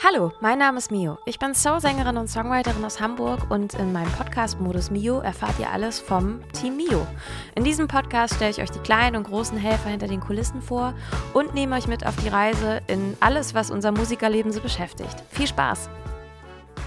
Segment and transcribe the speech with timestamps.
[0.00, 1.18] Hallo, mein Name ist Mio.
[1.24, 5.68] Ich bin Soul-Sängerin und Songwriterin aus Hamburg und in meinem Podcast Modus Mio erfahrt ihr
[5.68, 7.04] alles vom Team Mio.
[7.56, 10.94] In diesem Podcast stelle ich euch die kleinen und großen Helfer hinter den Kulissen vor
[11.34, 15.16] und nehme euch mit auf die Reise in alles, was unser Musikerleben so beschäftigt.
[15.30, 15.90] Viel Spaß!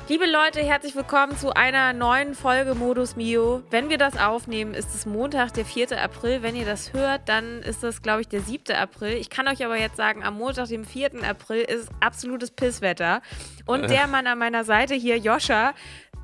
[0.10, 3.64] Liebe Leute, herzlich willkommen zu einer neuen Folge Modus Mio.
[3.70, 6.02] Wenn wir das aufnehmen, ist es Montag, der 4.
[6.02, 6.42] April.
[6.42, 8.76] Wenn ihr das hört, dann ist das, glaube ich, der 7.
[8.76, 9.14] April.
[9.14, 11.24] Ich kann euch aber jetzt sagen, am Montag, dem 4.
[11.24, 13.22] April, ist absolutes Pisswetter.
[13.66, 15.74] Und der Mann an meiner Seite hier, Joscha,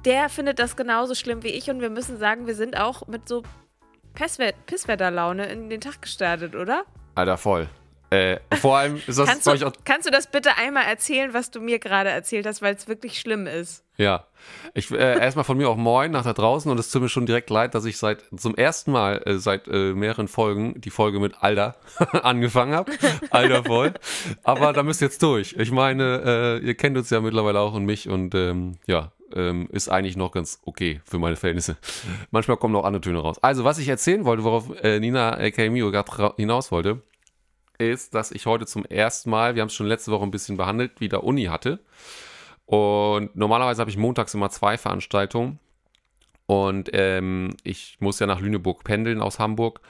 [0.04, 1.70] der findet das genauso schlimm wie ich.
[1.70, 3.44] Und wir müssen sagen, wir sind auch mit so
[4.16, 6.84] Pisswetterlaune in den Tag gestartet, oder?
[7.16, 7.70] Alter, voll.
[8.10, 11.52] Äh, vor allem ist das, kannst, du, auch, kannst du das bitte einmal erzählen, was
[11.52, 13.84] du mir gerade erzählt hast, weil es wirklich schlimm ist?
[13.98, 14.26] Ja.
[14.74, 17.26] Ich, äh, erstmal von mir auch Moin nach da draußen und es tut mir schon
[17.26, 21.20] direkt leid, dass ich seit zum ersten Mal äh, seit äh, mehreren Folgen die Folge
[21.20, 21.76] mit Alter
[22.24, 22.92] angefangen habe.
[23.30, 23.94] Alter voll.
[24.44, 25.56] Aber da müsst ihr jetzt durch.
[25.58, 29.68] Ich meine, äh, ihr kennt uns ja mittlerweile auch und mich und ähm, ja, ähm,
[29.72, 31.78] ist eigentlich noch ganz okay für meine Verhältnisse.
[32.32, 33.38] Manchmal kommen noch andere Töne raus.
[33.42, 37.02] Also, was ich erzählen wollte, worauf äh, Nina aka Mio gerade hinaus wollte,
[37.78, 40.58] ist, dass ich heute zum ersten Mal, wir haben es schon letzte Woche ein bisschen
[40.58, 41.80] behandelt, wieder Uni hatte.
[42.66, 45.60] Und normalerweise habe ich montags immer zwei Veranstaltungen.
[46.46, 49.82] Und ähm, ich muss ja nach Lüneburg pendeln aus Hamburg.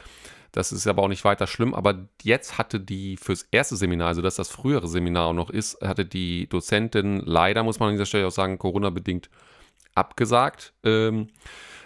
[0.51, 1.73] Das ist aber auch nicht weiter schlimm.
[1.73, 5.81] Aber jetzt hatte die fürs erste Seminar, also dass das frühere Seminar auch noch ist,
[5.81, 9.29] hatte die Dozentin leider, muss man an dieser Stelle auch sagen, Corona-bedingt
[9.93, 10.73] abgesagt.
[10.83, 11.29] Ähm,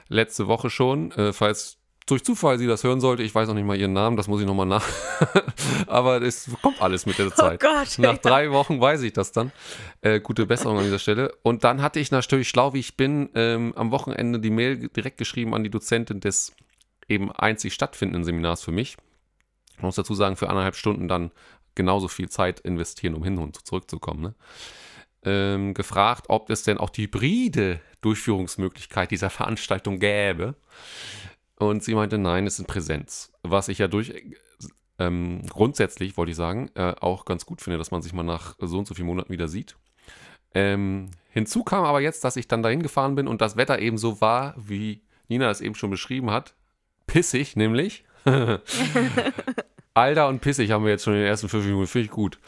[0.07, 1.11] letzte Woche schon.
[1.11, 4.17] Äh, falls durch Zufall sie das hören sollte, ich weiß noch nicht mal ihren Namen,
[4.17, 4.85] das muss ich nochmal nach.
[5.87, 7.63] Aber es kommt alles mit der oh Zeit.
[7.63, 8.17] Oh Gott, Nach ja.
[8.17, 9.51] drei Wochen weiß ich das dann.
[10.01, 11.33] Äh, gute Besserung an dieser Stelle.
[11.43, 15.17] Und dann hatte ich natürlich, schlau wie ich bin, ähm, am Wochenende die Mail direkt
[15.17, 16.53] geschrieben an die Dozentin des
[17.07, 18.97] eben einzig stattfindenden Seminars für mich.
[19.77, 21.31] Ich muss dazu sagen, für anderthalb Stunden dann
[21.75, 24.21] genauso viel Zeit investieren, um hin und zurückzukommen.
[24.21, 24.35] Ne?
[25.23, 30.55] Ähm, gefragt, ob es denn auch die hybride Durchführungsmöglichkeit dieser Veranstaltung gäbe.
[31.61, 33.31] Und sie meinte, nein, es in Präsenz.
[33.43, 34.11] Was ich ja durch
[34.97, 38.55] ähm, grundsätzlich, wollte ich sagen, äh, auch ganz gut finde, dass man sich mal nach
[38.59, 39.75] so und so vielen Monaten wieder sieht.
[40.55, 43.99] Ähm, hinzu kam aber jetzt, dass ich dann dahin gefahren bin und das Wetter eben
[43.99, 46.55] so war, wie Nina es eben schon beschrieben hat.
[47.05, 48.05] Pissig, nämlich.
[49.93, 51.85] Alter und pissig haben wir jetzt schon in den ersten fünf Minuten.
[51.85, 52.39] Finde ich gut.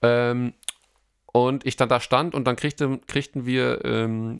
[0.00, 0.54] Ähm,
[1.26, 4.38] und ich dann da stand und dann kriegte, kriegten wir ähm,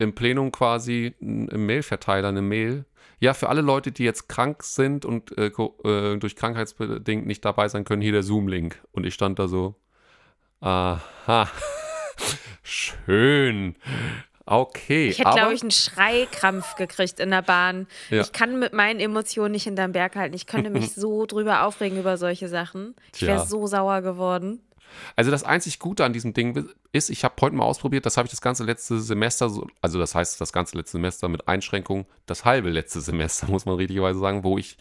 [0.00, 2.86] im Plenum quasi im Mailverteiler eine Mail.
[3.20, 7.68] Ja, für alle Leute, die jetzt krank sind und äh, äh, durch krankheitsbedingt nicht dabei
[7.68, 8.80] sein können, hier der Zoom-Link.
[8.92, 9.74] Und ich stand da so,
[10.60, 11.50] aha,
[12.62, 13.76] schön.
[14.46, 15.10] Okay.
[15.10, 17.86] Ich hätte, glaube ich, einen Schreikrampf gekriegt in der Bahn.
[18.08, 18.22] Ja.
[18.22, 20.34] Ich kann mit meinen Emotionen nicht hinterm Berg halten.
[20.34, 22.96] Ich könnte mich so drüber aufregen über solche Sachen.
[23.14, 24.60] Ich wäre so sauer geworden.
[25.16, 28.26] Also das einzig Gute an diesem Ding ist, ich habe heute mal ausprobiert, das habe
[28.26, 32.44] ich das ganze letzte Semester, also das heißt das ganze letzte Semester mit Einschränkung, das
[32.44, 34.76] halbe letzte Semester, muss man richtigerweise sagen, wo ich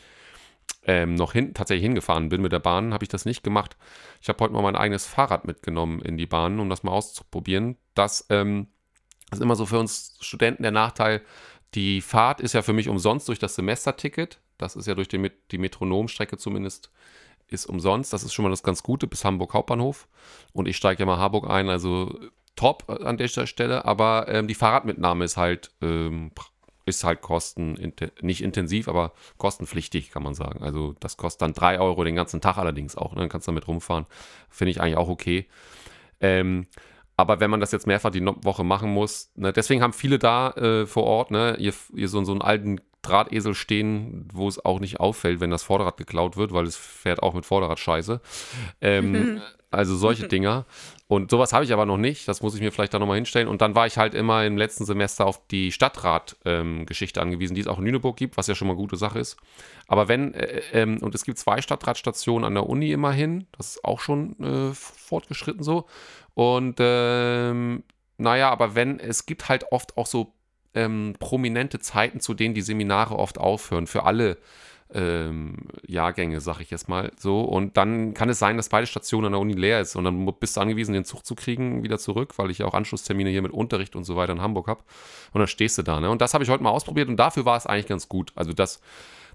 [0.84, 3.75] ähm, noch hin, tatsächlich hingefahren bin mit der Bahn, habe ich das nicht gemacht.
[4.22, 7.78] Ich habe heute mal mein eigenes Fahrrad mitgenommen in die Bahn, um das mal auszuprobieren.
[7.96, 8.68] Das ähm,
[9.31, 11.22] ist immer so für uns Studenten der Nachteil,
[11.76, 14.40] die Fahrt ist ja für mich umsonst durch das Semesterticket.
[14.58, 16.91] Das ist ja durch die, die Metronomstrecke zumindest
[17.50, 18.14] ist umsonst.
[18.14, 20.08] Das ist schon mal das ganz Gute bis Hamburg Hauptbahnhof.
[20.54, 22.18] Und ich steige ja mal Harburg ein, also
[22.56, 23.86] top an der Stelle.
[23.86, 26.32] Aber ähm, die Fahrradmitnahme ist halt, ähm,
[26.86, 30.64] ist halt kosten, nicht intensiv, aber kostenpflichtig, kann man sagen.
[30.64, 33.14] Also das kostet dann 3 Euro den ganzen Tag allerdings auch.
[33.14, 33.22] Ne?
[33.22, 34.06] Dann kannst du damit rumfahren.
[34.50, 35.48] Finde ich eigentlich auch okay.
[36.20, 36.68] Ähm,
[37.20, 40.52] aber wenn man das jetzt mehrfach die Woche machen muss, ne, deswegen haben viele da
[40.52, 44.80] äh, vor Ort, ne, ihr, ihr so, so einen alten Drahtesel stehen, wo es auch
[44.80, 48.22] nicht auffällt, wenn das Vorderrad geklaut wird, weil es fährt auch mit Vorderrad scheiße.
[48.82, 50.66] Ähm, also solche Dinger.
[51.08, 52.28] Und sowas habe ich aber noch nicht.
[52.28, 53.48] Das muss ich mir vielleicht da nochmal hinstellen.
[53.48, 57.62] Und dann war ich halt immer im letzten Semester auf die Stadtrat-Geschichte ähm, angewiesen, die
[57.62, 59.38] es auch in Lüneburg gibt, was ja schon mal eine gute Sache ist.
[59.88, 63.86] Aber wenn, äh, ähm, und es gibt zwei Stadtratstationen an der Uni immerhin, das ist
[63.86, 65.86] auch schon äh, fortgeschritten so.
[66.36, 67.84] Und ähm,
[68.18, 70.34] naja, aber wenn, es gibt halt oft auch so
[70.74, 74.38] ähm, prominente Zeiten, zu denen die Seminare oft aufhören, für alle
[74.92, 75.56] ähm,
[75.86, 77.42] Jahrgänge, sag ich jetzt mal so.
[77.42, 80.26] Und dann kann es sein, dass beide Stationen an der Uni leer ist und dann
[80.40, 83.42] bist du angewiesen, den Zug zu kriegen, wieder zurück, weil ich ja auch Anschlusstermine hier
[83.42, 84.84] mit Unterricht und so weiter in Hamburg habe.
[85.32, 86.00] Und dann stehst du da.
[86.00, 86.10] Ne?
[86.10, 88.32] Und das habe ich heute mal ausprobiert und dafür war es eigentlich ganz gut.
[88.36, 88.82] Also, dass,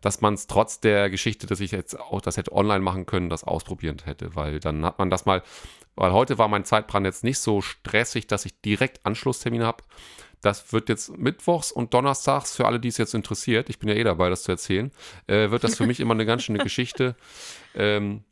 [0.00, 3.28] dass man es trotz der Geschichte, dass ich jetzt auch das hätte online machen können,
[3.28, 5.42] das ausprobieren hätte, weil dann hat man das mal,
[5.94, 9.84] weil heute war mein Zeitplan jetzt nicht so stressig, dass ich direkt Anschlusstermine habe.
[10.44, 13.94] Das wird jetzt mittwochs und donnerstags, für alle, die es jetzt interessiert, ich bin ja
[13.94, 14.92] eh dabei, das zu erzählen,
[15.26, 17.16] äh, wird das für mich immer eine ganz schöne Geschichte.
[17.74, 18.24] Ähm,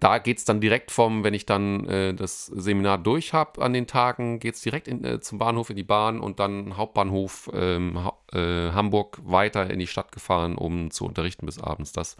[0.00, 3.72] da geht es dann direkt vom, wenn ich dann äh, das Seminar durch habe an
[3.72, 7.50] den Tagen, geht es direkt in, äh, zum Bahnhof in die Bahn und dann Hauptbahnhof
[7.54, 11.92] ähm, ha äh, Hamburg weiter in die Stadt gefahren, um zu unterrichten bis abends.
[11.92, 12.16] Das,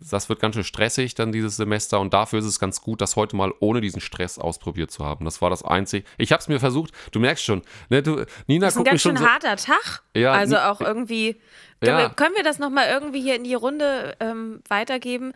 [0.00, 3.16] das wird ganz schön stressig dann dieses Semester und dafür ist es ganz gut, das
[3.16, 5.24] heute mal ohne diesen Stress ausprobiert zu haben.
[5.24, 6.06] Das war das Einzige.
[6.18, 9.02] Ich habe es mir versucht, du merkst schon, ne, du, Nina Das ist ein ganz
[9.02, 10.02] schön so, harter Tag.
[10.14, 11.40] Ja, also auch irgendwie.
[11.82, 11.88] Ja.
[11.88, 15.32] Können, wir, können wir das nochmal irgendwie hier in die Runde ähm, weitergeben?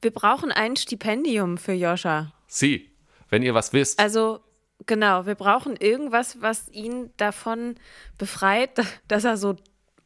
[0.00, 2.32] Wir brauchen ein Stipendium für Joscha.
[2.46, 2.90] Sie,
[3.30, 3.98] wenn ihr was wisst.
[3.98, 4.40] Also,
[4.86, 7.76] genau, wir brauchen irgendwas, was ihn davon
[8.16, 8.70] befreit,
[9.08, 9.56] dass er so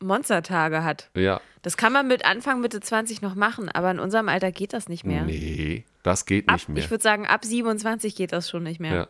[0.01, 1.11] Monstertage hat.
[1.15, 4.73] ja, Das kann man mit Anfang, Mitte 20 noch machen, aber in unserem Alter geht
[4.73, 5.23] das nicht mehr.
[5.23, 6.83] nee, das geht ab, nicht mehr.
[6.83, 8.95] Ich würde sagen, ab 27 geht das schon nicht mehr.
[8.95, 9.09] ja.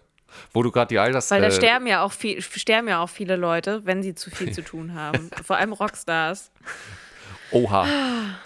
[0.52, 1.30] Wo du gerade die Alters...
[1.30, 4.30] Weil da äh, sterben ja, auch viel, sterben ja auch viele Leute, wenn sie zu
[4.30, 5.30] viel zu tun haben.
[5.44, 6.50] Vor allem Rockstars.
[7.52, 7.86] Oha.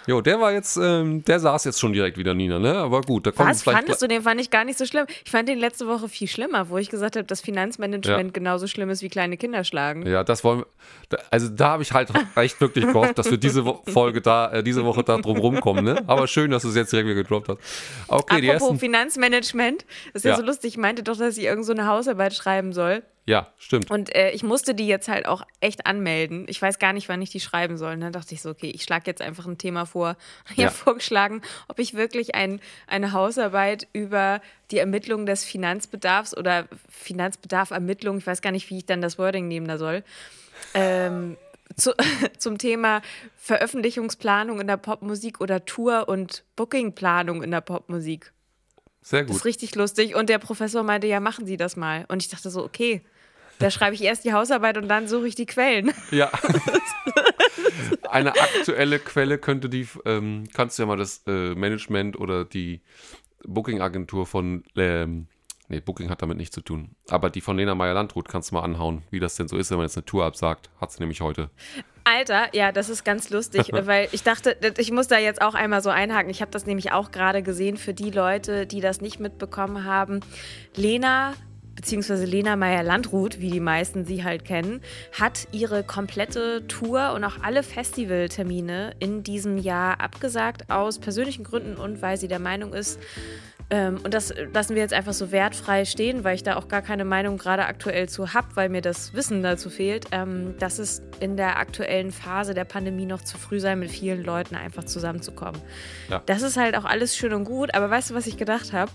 [0.05, 2.75] Jo, der war jetzt, ähm, der saß jetzt schon direkt wieder, Nina, ne?
[2.75, 4.07] Aber gut, da kommt Was fandest du?
[4.07, 5.05] Den fand ich gar nicht so schlimm.
[5.25, 8.31] Ich fand den letzte Woche viel schlimmer, wo ich gesagt habe, dass Finanzmanagement Ja.
[8.31, 10.05] genauso schlimm ist wie kleine Kinder schlagen.
[10.07, 10.59] Ja, das wollen
[11.09, 11.19] wir.
[11.29, 14.85] Also da habe ich halt echt wirklich gehofft, dass wir diese Folge da, äh, diese
[14.85, 16.01] Woche da drum rumkommen, ne?
[16.07, 17.59] Aber schön, dass du es jetzt direkt wieder gedroppt hast.
[18.07, 18.79] Okay, die Apropos ersten.
[18.79, 20.37] Finanzmanagement, das ist ja, Ja.
[20.37, 20.73] so lustig.
[20.73, 23.03] Ich meinte doch, dass ich irgend so eine Hausarbeit schreiben soll.
[23.29, 23.91] Ja, stimmt.
[23.91, 26.45] Und äh, ich musste die jetzt halt auch echt anmelden.
[26.47, 27.93] Ich weiß gar nicht, wann ich die schreiben soll.
[27.95, 30.15] Und dann dachte ich so, okay, ich schlage jetzt einfach ein Thema vor.
[30.51, 30.67] Ich Ja.
[30.67, 34.39] habe vorgeschlagen, ob ich wirklich ein, eine Hausarbeit über
[34.71, 39.49] die Ermittlung des Finanzbedarfs oder Finanzbedarfermittlung, ich weiß gar nicht, wie ich dann das Wording
[39.49, 40.03] nehmen da soll,
[40.73, 41.35] ähm,
[41.75, 41.91] zu,
[42.37, 43.01] zum Thema
[43.35, 48.31] Veröffentlichungsplanung in der Popmusik oder Tour- und Bookingplanung in der Popmusik.
[49.01, 49.45] Sehr Das ist gut.
[49.45, 50.15] richtig lustig.
[50.15, 52.05] Und der Professor meinte, ja, machen Sie das mal.
[52.07, 53.01] Und ich dachte so, okay,
[53.59, 55.91] da schreibe ich erst die Hausarbeit und dann suche ich die Quellen.
[56.11, 56.31] Ja.
[58.09, 62.81] Eine aktuelle Quelle könnte die, ähm, kannst du ja mal das äh, Management oder die
[63.45, 65.27] Booking-Agentur von, ähm,
[65.67, 68.63] nee, Booking hat damit nichts zu tun, aber die von Lena Meyer-Landrut kannst du mal
[68.63, 70.69] anhauen, wie das denn so ist, wenn man jetzt eine Tour absagt.
[70.79, 71.49] Hat sie nämlich heute.
[72.03, 75.81] Alter, ja, das ist ganz lustig, weil ich dachte, ich muss da jetzt auch einmal
[75.81, 76.29] so einhaken.
[76.29, 80.21] Ich habe das nämlich auch gerade gesehen für die Leute, die das nicht mitbekommen haben.
[80.75, 81.33] Lena
[81.77, 84.81] beziehungsweise Lena Meyer-Landrut, wie die meisten sie halt kennen,
[85.17, 91.77] hat ihre komplette Tour und auch alle Festivaltermine in diesem Jahr abgesagt aus persönlichen Gründen
[91.77, 92.99] und weil sie der Meinung ist,
[93.69, 96.81] ähm, und das lassen wir jetzt einfach so wertfrei stehen, weil ich da auch gar
[96.81, 101.01] keine Meinung gerade aktuell zu habe, weil mir das Wissen dazu fehlt, ähm, dass es
[101.19, 105.61] in der aktuellen Phase der Pandemie noch zu früh sei, mit vielen Leuten einfach zusammenzukommen.
[106.09, 106.21] Ja.
[106.25, 108.91] Das ist halt auch alles schön und gut, aber weißt du, was ich gedacht habe?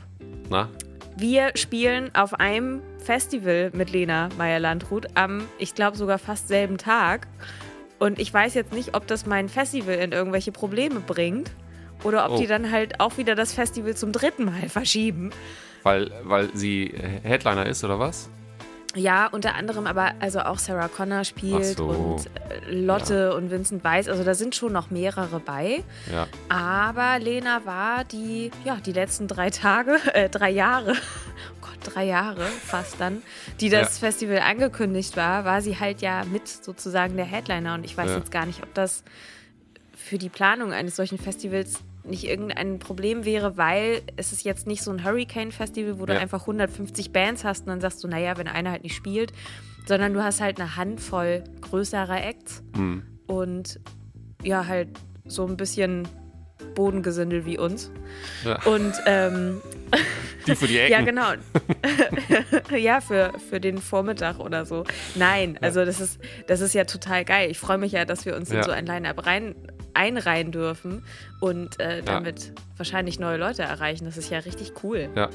[0.49, 0.71] Na?
[1.17, 7.29] Wir spielen auf einem Festival mit Lena Meyer-Landrut am, ich glaube, sogar fast selben Tag.
[7.99, 11.51] Und ich weiß jetzt nicht, ob das mein Festival in irgendwelche Probleme bringt
[12.03, 12.39] oder ob Oh.
[12.41, 15.31] die dann halt auch wieder das Festival zum dritten Mal verschieben.
[15.85, 16.93] Weil, weil sie
[17.23, 18.29] Headliner ist, oder was?
[18.95, 21.87] Ja, unter anderem aber also auch Sarah Connor spielt so.
[21.87, 24.09] und äh, Lotte und Vincent Weiss.
[24.09, 25.83] Also da sind schon noch mehrere bei.
[26.13, 26.27] Ja.
[26.51, 32.05] Aber Lena war die, ja, die letzten drei Tage, äh, drei Jahre, oh Gott, drei
[32.05, 33.23] Jahre fast dann,
[33.61, 34.07] die das Ja.
[34.09, 37.75] Festival angekündigt war, war sie halt ja mit sozusagen der Headliner.
[37.75, 38.19] Und ich weiß Ja.
[38.19, 39.05] jetzt gar nicht, ob das
[39.97, 44.83] für die Planung eines solchen Festivals nicht irgendein Problem wäre, weil es ist jetzt nicht
[44.83, 46.19] so ein Hurricane-Festival, wo du Ja.
[46.21, 49.33] einfach 150 Bands hast und dann sagst du, naja, wenn einer halt nicht spielt,
[49.87, 53.03] sondern du hast halt eine Handvoll größerer Acts Hm.
[53.27, 53.79] und
[54.43, 54.89] ja, halt
[55.27, 56.09] so ein bisschen
[56.75, 57.91] Bodengesindel wie uns.
[58.45, 58.61] Ja.
[58.65, 59.61] Und ähm,
[60.47, 60.93] Die für die Ecken.
[60.93, 61.33] ja, genau.
[62.77, 64.85] ja, für, für den Vormittag oder so.
[65.15, 67.51] Nein, also das ist, das ist ja total geil.
[67.51, 68.63] Ich freue mich ja, dass wir uns in Ja.
[68.65, 69.55] so ein Line-Up rein,
[69.95, 71.05] einreihen dürfen
[71.41, 74.05] und äh, damit wahrscheinlich neue Leute erreichen.
[74.05, 75.09] Das ist ja richtig cool.
[75.15, 75.29] Ja.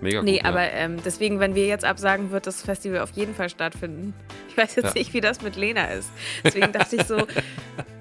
[0.00, 0.48] Mega Nee, gut, ja.
[0.50, 4.12] aber ähm, deswegen, wenn wir jetzt absagen, wird das Festival auf jeden Fall stattfinden.
[4.50, 4.92] Ich weiß jetzt Ja.
[4.94, 6.10] nicht, wie das mit Lena ist.
[6.42, 7.16] Deswegen dachte ich so,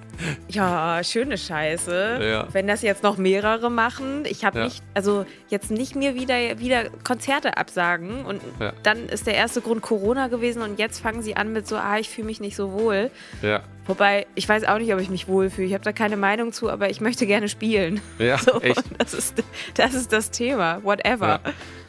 [0.48, 2.20] ja, schöne Scheiße.
[2.22, 2.48] Ja.
[2.51, 4.65] Wenn das jetzt noch mehrere machen, ich habe Ja.
[4.65, 8.74] nicht, also jetzt nicht mir wieder, wieder Konzerte absagen und Ja.
[8.84, 11.98] dann ist der erste Grund Corona gewesen und jetzt fangen sie an mit so, ah,
[11.98, 13.12] ich fühle mich nicht so wohl.
[13.42, 13.62] Ja.
[13.86, 15.68] Wobei, ich weiß auch nicht, ob ich mich wohlfühle.
[15.68, 18.00] Ich habe da keine Meinung zu, aber ich möchte gerne spielen.
[18.20, 18.82] Ja, So, echt.
[18.98, 19.44] Das ist,
[19.75, 20.82] das ist das Thema.
[20.84, 21.27] Whatever.
[21.27, 21.39] Ja.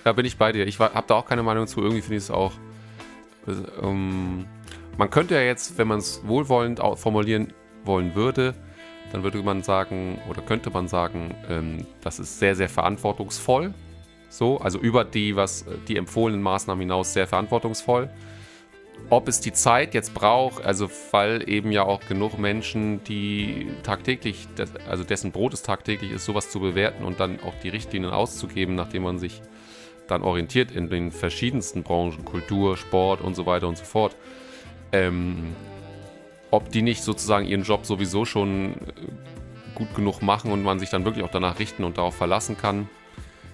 [0.03, 0.67] Da bin ich bei dir.
[0.67, 1.81] Ich habe da auch keine Meinung zu.
[1.81, 2.53] Irgendwie finde ich es auch.
[3.83, 4.47] Ähm,
[4.97, 7.53] man könnte ja jetzt, wenn man es wohlwollend formulieren
[7.85, 8.55] wollen würde,
[9.13, 13.73] dann würde man sagen, oder könnte man sagen, ähm, das ist sehr, sehr verantwortungsvoll.
[14.29, 18.11] So, also über die, was die empfohlenen Maßnahmen hinaus sehr verantwortungsvoll.
[19.11, 24.49] ob es die Zeit jetzt braucht, also weil eben ja auch genug Menschen, die tagtäglich,
[24.89, 28.75] also dessen Brot es tagtäglich ist, sowas zu bewerten und dann auch die Richtlinien auszugeben,
[28.75, 29.43] nachdem man sich
[30.09, 34.17] dann orientiert in den verschiedensten Branchen, Kultur, Sport und so weiter und so fort.
[34.93, 35.55] Ähm,
[36.55, 38.75] ob die nicht sozusagen ihren Job sowieso schon äh,
[39.75, 42.89] gut genug machen und man sich dann wirklich auch danach richten und darauf verlassen kann,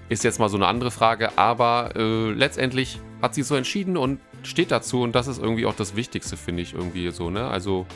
[0.08, 1.38] ist jetzt mal so eine andere Frage.
[1.38, 5.74] Aber äh, letztendlich hat sie so entschieden und steht dazu und das ist irgendwie auch
[5.74, 7.48] das Wichtigste, finde ich irgendwie so, ne?
[7.48, 7.86] Also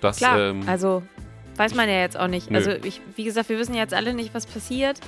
[0.00, 0.18] das.
[0.18, 1.02] Klar, ähm, also
[1.56, 2.50] weiß man ja jetzt auch nicht.
[2.50, 2.56] Nö.
[2.56, 5.00] Also ich, wie gesagt, wir wissen jetzt alle nicht, was passiert.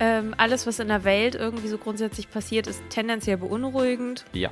[0.00, 4.24] Ähm, alles, was in der Welt irgendwie so grundsätzlich passiert, ist tendenziell beunruhigend.
[4.32, 4.50] ja.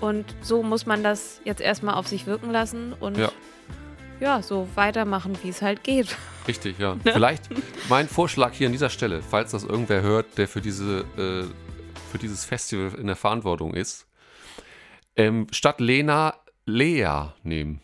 [0.00, 3.30] Und so muss man das jetzt erstmal auf sich wirken lassen und Ja.
[4.20, 6.16] ja, so weitermachen, wie es halt geht.
[6.48, 6.96] Richtig, ja.
[7.02, 7.44] Vielleicht
[7.88, 11.44] mein Vorschlag hier an dieser Stelle, falls das irgendwer hört, der für, diese, äh,
[12.10, 14.06] für dieses Festival in der Verantwortung ist,
[15.16, 16.34] ähm, statt Lena
[16.66, 17.80] Lea nehmen.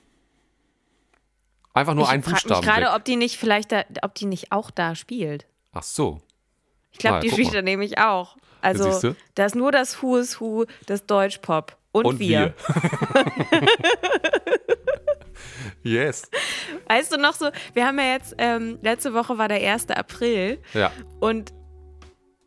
[1.73, 2.63] Einfach nur ich mich Buchstaben.
[2.63, 2.93] gerade, weg.
[2.97, 5.47] ob die nicht vielleicht da, ob die nicht auch da spielt.
[5.73, 6.21] Ach so.
[6.93, 8.37] Ich glaube, die spielt da nämlich auch.
[8.61, 11.77] Also, da ist nur das Who is Who des Deutschpop.
[11.93, 12.55] Und, wir.
[15.83, 16.31] yes.
[16.89, 19.91] Weißt du noch so, wir haben ja jetzt, ähm, letzte Woche war der 1.
[19.91, 20.93] April Ja.
[21.21, 21.53] und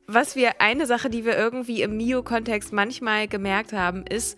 [0.06, 4.38] was wir, eine Sache, die wir irgendwie im Mio-Kontext manchmal gemerkt haben, ist,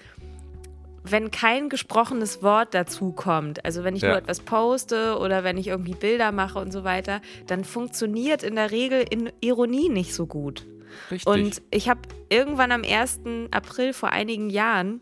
[1.04, 4.10] wenn kein gesprochenes Wort dazu kommt, also wenn ich Ja.
[4.10, 8.56] nur etwas poste oder wenn ich irgendwie Bilder mache und so weiter, dann funktioniert in
[8.56, 10.66] der Regel in Ironie nicht so gut.
[11.12, 11.28] Richtig.
[11.28, 13.22] Und ich habe irgendwann am 1.
[13.52, 15.02] April vor einigen Jahren,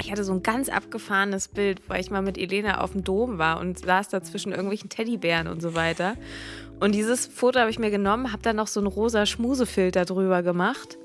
[0.00, 3.38] ich hatte so ein ganz abgefahrenes Bild, weil ich mal mit Elena auf dem Dom
[3.38, 6.14] war und saß da zwischen irgendwelchen Teddybären und so weiter.
[6.78, 10.42] Und dieses Foto habe ich mir genommen, habe da noch so einen rosa Schmusefilter drüber
[10.42, 10.98] gemacht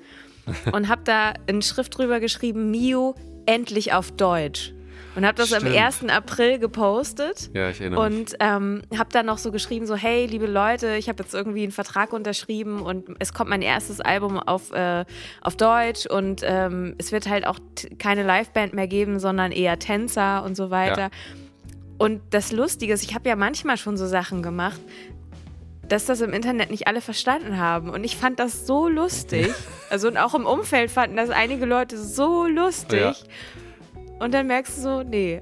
[0.71, 4.73] und habe da in Schrift drüber geschrieben, Mio, endlich auf Deutsch.
[5.15, 5.75] Und habe das am Stimmt.
[5.75, 6.09] 1.
[6.09, 7.49] April gepostet.
[7.53, 8.19] ja, ich erinnere mich.
[8.19, 11.63] Und ähm, habe dann noch so geschrieben, so, hey, liebe Leute, ich habe jetzt irgendwie
[11.63, 15.05] einen Vertrag unterschrieben und es kommt mein erstes Album auf, äh,
[15.41, 17.59] auf Deutsch und ähm, es wird halt auch
[17.99, 21.01] keine Liveband mehr geben, sondern eher Tänzer und so weiter.
[21.01, 21.09] Ja.
[21.97, 24.81] Und das Lustige ist, ich habe ja manchmal schon so Sachen gemacht,
[25.87, 27.89] dass das im Internet nicht alle verstanden haben.
[27.89, 29.49] Und ich fand das so lustig.
[29.89, 32.99] Also und auch im Umfeld fanden das einige Leute so lustig.
[32.99, 33.13] Ja.
[34.23, 35.41] Und dann merkst du so, nee.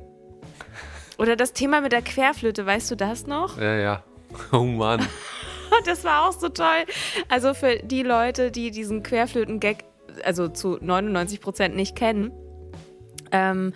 [1.18, 3.60] Oder das Thema mit der Querflöte, weißt du das noch?
[3.60, 4.04] Ja, ja.
[4.52, 5.06] Oh Mann.
[5.86, 6.84] Das war auch so toll.
[7.30, 9.86] Also für die Leute, die diesen Querflöten-Gag,
[10.24, 12.32] also zu 99 Prozent nicht kennen,
[13.32, 13.74] ähm,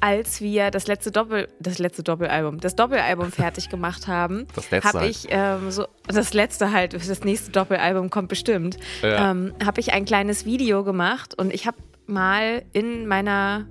[0.00, 4.88] als wir das letzte Doppel, das letzte Doppelalbum, das Doppelalbum fertig gemacht haben, Das letzte
[4.88, 5.10] habe halt.
[5.10, 9.30] ich ähm, so, das letzte halt, das nächste Doppelalbum kommt bestimmt, Ja.
[9.30, 13.66] ähm, habe ich ein kleines Video gemacht und ich habe mal in meiner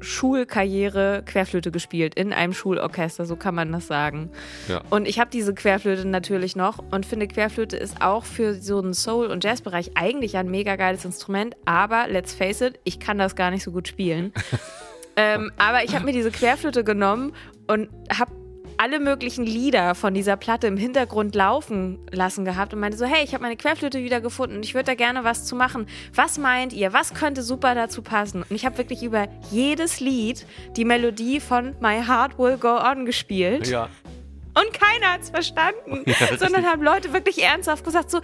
[0.00, 4.30] Schulkarriere Querflöte gespielt, in einem Schulorchester, so kann man das sagen.
[4.68, 4.82] Ja.
[4.90, 8.94] Und ich habe diese Querflöte natürlich noch und finde, Querflöte ist auch für so einen
[8.94, 13.36] Soul- und Jazzbereich eigentlich ein mega geiles Instrument, aber let's face it, ich kann das
[13.36, 14.32] gar nicht so gut spielen.
[15.16, 17.32] ähm, aber ich habe mir diese Querflöte genommen
[17.66, 18.32] und habe
[18.78, 23.24] alle möglichen Lieder von dieser Platte im Hintergrund laufen lassen gehabt und meinte so, hey,
[23.24, 25.86] ich habe meine Querflöte wieder gefunden und ich würde da gerne was zu machen.
[26.14, 26.92] Was meint ihr?
[26.92, 28.42] Was könnte super dazu passen?
[28.48, 33.06] Und ich habe wirklich über jedes Lied die Melodie von My Heart Will Go On
[33.06, 33.68] gespielt.
[33.68, 33.88] Ja.
[34.54, 36.38] Und keiner hat es verstanden, richtig.
[36.38, 38.20] sondern haben Leute wirklich ernsthaft gesagt so,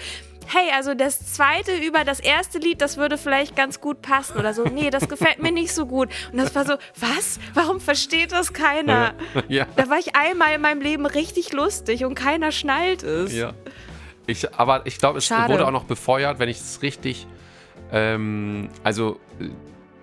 [0.48, 4.54] hey, also das zweite über das erste Lied, das würde vielleicht ganz gut passen oder
[4.54, 4.64] so.
[4.64, 6.08] Nee, das gefällt mir nicht so gut.
[6.32, 7.38] Und das war so, was?
[7.54, 9.14] Warum versteht das keiner?
[9.48, 9.66] Ja.
[9.76, 13.34] Da war ich einmal in meinem Leben richtig lustig und keiner schnallt es.
[13.34, 13.52] Ja.
[14.26, 15.52] Ich, aber ich glaube, es Schade.
[15.52, 17.26] wurde auch noch befeuert, wenn ich es richtig,
[17.90, 19.48] ähm, also äh,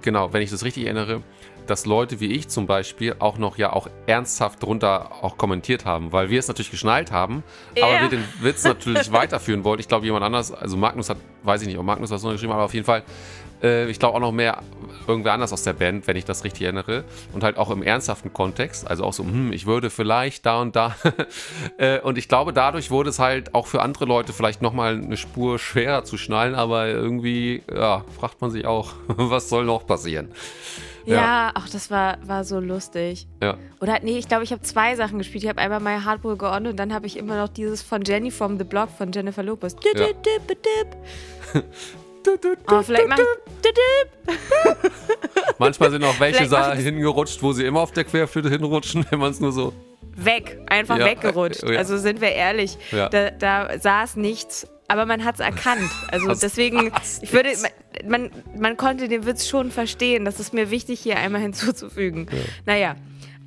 [0.01, 1.21] genau, wenn ich das richtig erinnere,
[1.67, 6.11] dass Leute wie ich zum Beispiel auch noch ja auch ernsthaft drunter auch kommentiert haben,
[6.11, 7.43] weil wir es natürlich geschnallt haben,
[7.79, 8.01] aber Ja.
[8.01, 9.81] wir den Witz natürlich weiterführen wollten.
[9.81, 12.53] Ich glaube, jemand anders, also Magnus hat, weiß ich nicht, ob Magnus was noch geschrieben
[12.53, 13.03] hat, aber auf jeden Fall,
[13.63, 14.61] äh, ich glaube auch noch mehr
[15.07, 17.03] irgendwer anders aus der Band, wenn ich das richtig erinnere.
[17.33, 20.75] Und halt auch im ernsthaften Kontext, also auch so, hm, ich würde vielleicht da und
[20.75, 20.95] da.
[21.77, 25.15] Äh, und ich glaube, dadurch wurde es halt auch für andere Leute vielleicht nochmal eine
[25.15, 30.29] Spur schwerer zu schnallen, aber irgendwie, ja, fragt man sich auch, was soll noch passieren?
[31.05, 33.27] Ja, ach, das war, war so lustig.
[33.41, 33.57] Ja.
[33.79, 35.43] Oder nee, ich glaube, ich habe zwei Sachen gespielt.
[35.43, 37.81] Ich habe einmal My Heart Will Go On und dann habe ich immer noch dieses
[37.81, 39.75] von Jenny from the Block von Jennifer Lopez.
[39.75, 40.07] Dip, Ja.
[40.07, 41.65] dip, dip, dip.
[42.71, 43.61] Oh, vielleicht mache ich.
[43.63, 44.91] Dip, dip.
[45.57, 49.31] Manchmal sind auch welche da hingerutscht, wo sie immer auf der Querflöte hinrutschen, wenn man
[49.31, 49.73] es nur so.
[50.15, 51.63] Weg, einfach Ja, weggerutscht.
[51.63, 51.77] ja.
[51.77, 53.09] Also sind wir ehrlich, Ja.
[53.09, 55.87] da, da saß nichts aber man hat es erkannt.
[56.07, 57.67] Also Was deswegen, ich würde, jetzt?
[58.07, 60.25] man, man konnte den Witz schon verstehen.
[60.25, 62.27] Das ist mir wichtig, hier einmal hinzuzufügen.
[62.65, 62.95] Naja,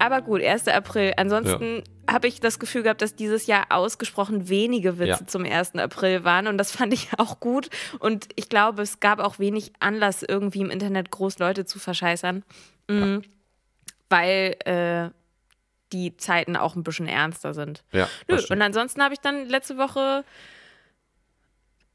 [0.04, 0.68] aber gut, 1.
[0.68, 1.12] April.
[1.16, 5.26] Ansonsten habe ich das Gefühl gehabt, dass dieses Jahr ausgesprochen wenige Witze Ja.
[5.26, 5.76] zum 1.
[5.76, 7.70] April waren und das fand ich auch gut.
[8.00, 12.44] Und ich glaube, es gab auch wenig Anlass, irgendwie im Internet groß Leute zu verscheißern,
[12.88, 13.22] Mhm.
[14.10, 15.10] weil äh,
[15.92, 17.84] die Zeiten auch ein bisschen ernster sind.
[17.92, 20.24] Ja, Nö, und ansonsten habe ich dann letzte Woche,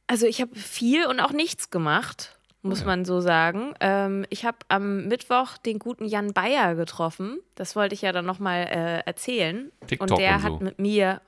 [0.07, 2.85] also ich habe viel und auch nichts gemacht, muss Ja.
[2.87, 3.73] man so sagen.
[3.79, 7.39] Ähm, ich habe am Mittwoch den guten Jan Bayer getroffen.
[7.55, 9.71] Das wollte ich ja dann nochmal äh, erzählen.
[9.87, 10.47] TikTok und der und so.
[10.53, 11.21] hat mit mir,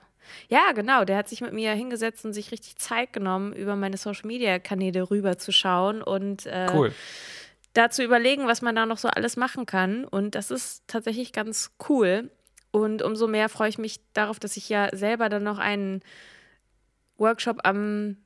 [0.49, 3.97] ja genau, der hat sich mit mir hingesetzt und sich richtig Zeit genommen, über meine
[3.97, 6.93] Social-Media-Kanäle rüber zu schauen und äh, Cool.
[7.73, 10.03] da zu überlegen, was man da noch so alles machen kann.
[10.05, 12.29] Und das ist tatsächlich ganz cool.
[12.71, 16.01] Und umso mehr freue ich mich darauf, dass ich ja selber dann noch einen
[17.17, 18.17] Workshop am,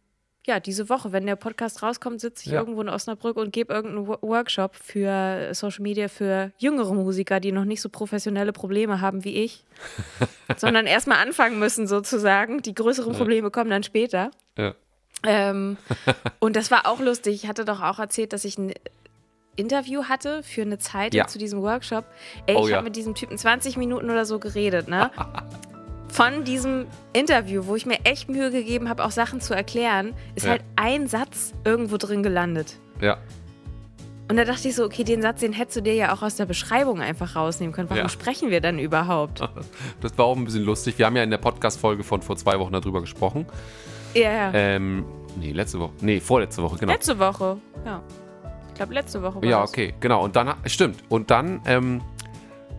[0.45, 2.59] ja, diese Woche, wenn der Podcast rauskommt, sitze ich Ja.
[2.59, 7.51] irgendwo in Osnabrück und gebe irgendeinen Wo- Workshop für Social Media für jüngere Musiker, die
[7.53, 9.63] noch nicht so professionelle Probleme haben wie ich,
[10.57, 12.61] sondern erstmal anfangen müssen sozusagen.
[12.61, 14.31] Die größeren Probleme kommen dann später.
[14.57, 14.75] Ja.
[15.25, 15.77] Ähm,
[16.39, 17.35] und das war auch lustig.
[17.43, 18.73] Ich hatte doch auch erzählt, dass ich ein
[19.55, 21.27] Interview hatte für eine Zeitung Ja.
[21.27, 22.05] zu diesem Workshop.
[22.47, 25.09] Ey, Oh ich habe mit diesem Typen 20 Minuten oder so geredet, ne?
[26.13, 30.43] Von diesem Interview, wo ich mir echt Mühe gegeben habe, auch Sachen zu erklären, ist
[30.45, 30.51] Ja.
[30.51, 32.77] halt ein Satz irgendwo drin gelandet.
[33.01, 33.17] Ja.
[34.29, 36.35] Und da dachte ich so, okay, den Satz, den hättest du dir ja auch aus
[36.35, 37.89] der Beschreibung einfach rausnehmen können.
[37.89, 38.09] Warum Ja.
[38.09, 39.41] sprechen wir dann überhaupt?
[40.01, 40.99] Das war auch ein bisschen lustig.
[40.99, 43.47] Wir haben ja in der Podcast-Folge von vor zwei Wochen darüber gesprochen.
[44.13, 44.51] Ja, ja.
[44.53, 45.05] Ähm,
[45.35, 45.93] nee, letzte Woche.
[46.01, 46.93] Nee, vorletzte Woche, genau.
[46.93, 48.03] Letzte Woche, ja.
[48.69, 50.23] Ich glaube, letzte Woche war Ja, okay, genau.
[50.23, 51.03] Und dann, stimmt.
[51.09, 52.01] Und dann ähm,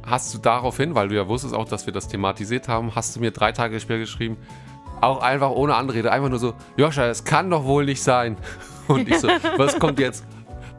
[0.06, 3.20] hast du daraufhin, weil du ja wusstest auch, dass wir das thematisiert haben, hast du
[3.20, 4.36] mir drei Tage später geschrieben,
[5.00, 8.36] auch einfach ohne Anrede, einfach nur so, Joscha, es kann doch wohl nicht sein.
[8.88, 10.24] Und ich so, was kommt jetzt?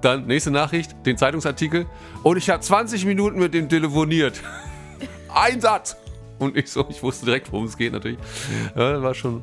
[0.01, 1.85] Dann nächste Nachricht, den Zeitungsartikel.
[2.23, 4.41] Und ich habe 20 Minuten mit dem telefoniert.
[5.33, 5.97] Ein Satz.
[6.37, 8.19] Und ich so, ich wusste direkt, worum es geht natürlich.
[8.75, 9.41] Ja, war schon.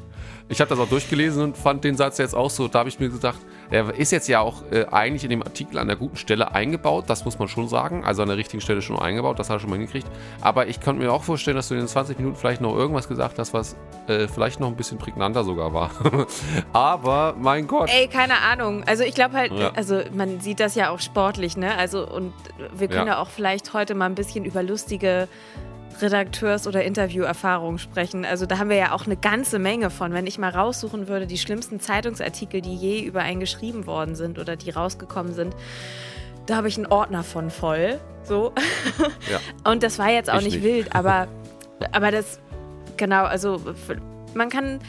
[0.49, 2.69] Ich habe das auch durchgelesen und fand den Satz jetzt auch so.
[2.69, 3.39] Da habe ich mir gedacht,
[3.73, 7.05] er ist jetzt ja auch äh, eigentlich in dem Artikel an der guten Stelle eingebaut.
[7.09, 8.05] Das muss man schon sagen.
[8.05, 9.39] Also an der richtigen Stelle schon eingebaut.
[9.39, 10.07] Das hat er schon mal hingekriegt.
[10.41, 13.09] Aber ich konnte mir auch vorstellen, dass du in den 20 Minuten vielleicht noch irgendwas
[13.09, 13.75] gesagt hast, was
[14.07, 15.91] äh, vielleicht noch ein bisschen prägnanter sogar war.
[16.73, 17.91] Aber mein Gott.
[17.93, 18.85] Ey, keine Ahnung.
[18.87, 19.73] Also ich glaube halt, Ja.
[19.75, 21.75] also man sieht das ja auch sportlich, ne?
[21.77, 22.33] Also und
[22.75, 23.15] wir können Ja.
[23.15, 25.29] ja, auch vielleicht heute mal ein bisschen über lustige
[26.01, 28.25] Redakteurs- oder Interviewerfahrungen sprechen.
[28.25, 30.13] Also da haben wir ja auch eine ganze Menge von.
[30.13, 34.39] Wenn ich mal raussuchen würde, die schlimmsten Zeitungsartikel, die je über einen geschrieben worden sind
[34.39, 35.55] oder die rausgekommen sind,
[36.47, 38.01] da habe ich einen Ordner von voll.
[38.25, 38.53] So.
[39.31, 39.39] Ja.
[39.71, 40.65] Und das war jetzt auch Ich nicht, nicht.
[40.65, 41.29] wild, aber,
[41.93, 42.41] aber das,
[42.97, 43.61] genau, also
[44.35, 44.81] man kann,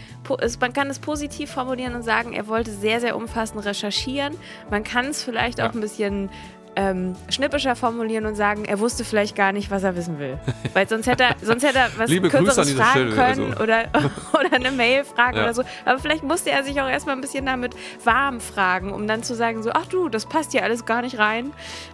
[0.59, 4.35] man kann es positiv formulieren und sagen, er wollte sehr, sehr umfassend recherchieren.
[4.71, 5.69] Man kann es vielleicht Ja.
[5.69, 6.29] auch ein bisschen
[6.75, 10.39] ähm, schnippischer formulieren und sagen, er wusste vielleicht gar nicht, was er wissen will.
[10.73, 13.63] Weil sonst hätte er, sonst hätte er was Liebe Kürzeres fragen Stelle, können also.
[13.63, 13.83] oder,
[14.39, 15.43] oder eine Mail fragen Ja.
[15.43, 15.63] oder so.
[15.85, 19.35] Aber vielleicht musste er sich auch erstmal ein bisschen damit warm fragen, um dann zu
[19.35, 21.53] sagen, so, ach du, das passt hier alles gar nicht rein.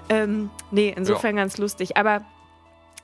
[0.09, 1.97] Ähm, nee, insofern ganz lustig.
[1.97, 2.21] Aber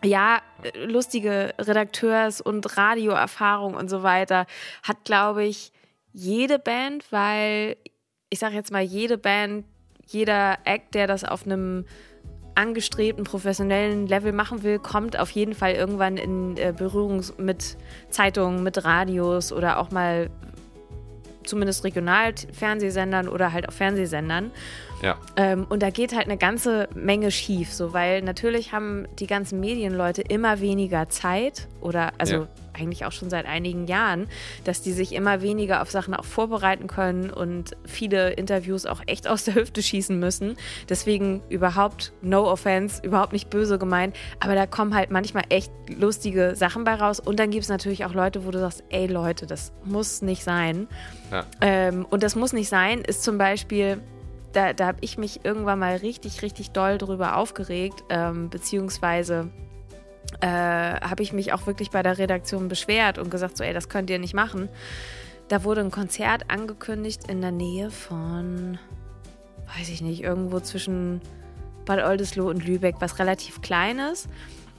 [0.03, 0.39] ja,
[0.85, 4.45] lustige Redakteurs- und Radioerfahrung und so weiter
[4.83, 5.71] hat, glaube ich,
[6.13, 7.77] jede Band, weil
[8.29, 9.65] ich sage jetzt mal, jede Band,
[10.07, 11.85] jeder Act, der das auf einem
[12.55, 17.77] angestrebten professionellen Level machen will, kommt auf jeden Fall irgendwann in äh, Berührung mit
[18.09, 20.29] Zeitungen, mit Radios oder auch mal
[21.43, 24.51] zumindest Regional-Fernsehsendern oder halt auch Fernsehsendern.
[25.01, 25.17] Ja.
[25.35, 29.59] Ähm, und da geht halt eine ganze Menge schief, so weil natürlich haben die ganzen
[29.59, 32.47] Medienleute immer weniger Zeit oder also Ja.
[32.75, 34.27] Eigentlich auch schon seit einigen Jahren,
[34.63, 39.27] dass die sich immer weniger auf Sachen auch vorbereiten können und viele Interviews auch echt
[39.27, 40.57] aus der Hüfte schießen müssen.
[40.89, 46.55] Deswegen überhaupt no offense, überhaupt nicht böse gemeint, aber da kommen halt manchmal echt lustige
[46.55, 49.45] Sachen bei raus und dann gibt es natürlich auch Leute, wo du sagst, ey Leute,
[49.45, 50.88] das muss nicht sein.
[51.31, 51.45] Ja.
[51.61, 54.01] Ähm, und das muss nicht sein, ist zum Beispiel,
[54.53, 59.49] da, da habe ich mich irgendwann mal richtig, richtig doll drüber aufgeregt, ähm, beziehungsweise
[60.41, 63.89] äh, habe ich mich auch wirklich bei der Redaktion beschwert und gesagt, so, ey, das
[63.89, 64.69] könnt ihr nicht machen.
[65.47, 68.79] Da wurde ein Konzert angekündigt in der Nähe von,
[69.77, 71.21] weiß ich nicht, irgendwo zwischen
[71.85, 74.27] Bad Oldesloe und Lübeck, was relativ klein ist,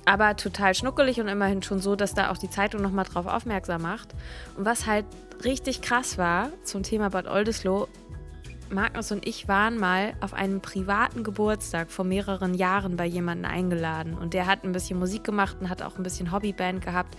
[0.04, 3.82] aber total schnuckelig und immerhin schon so, dass da auch die Zeitung nochmal drauf aufmerksam
[3.82, 4.14] macht.
[4.56, 5.04] Und was halt
[5.44, 7.88] richtig krass war zum Thema Bad Oldesloe,
[8.70, 14.14] Magnus und ich waren mal auf einem privaten Geburtstag vor mehreren Jahren bei jemandem eingeladen.
[14.14, 17.16] Und der hat ein bisschen Musik gemacht und hat auch ein bisschen Hobbyband gehabt.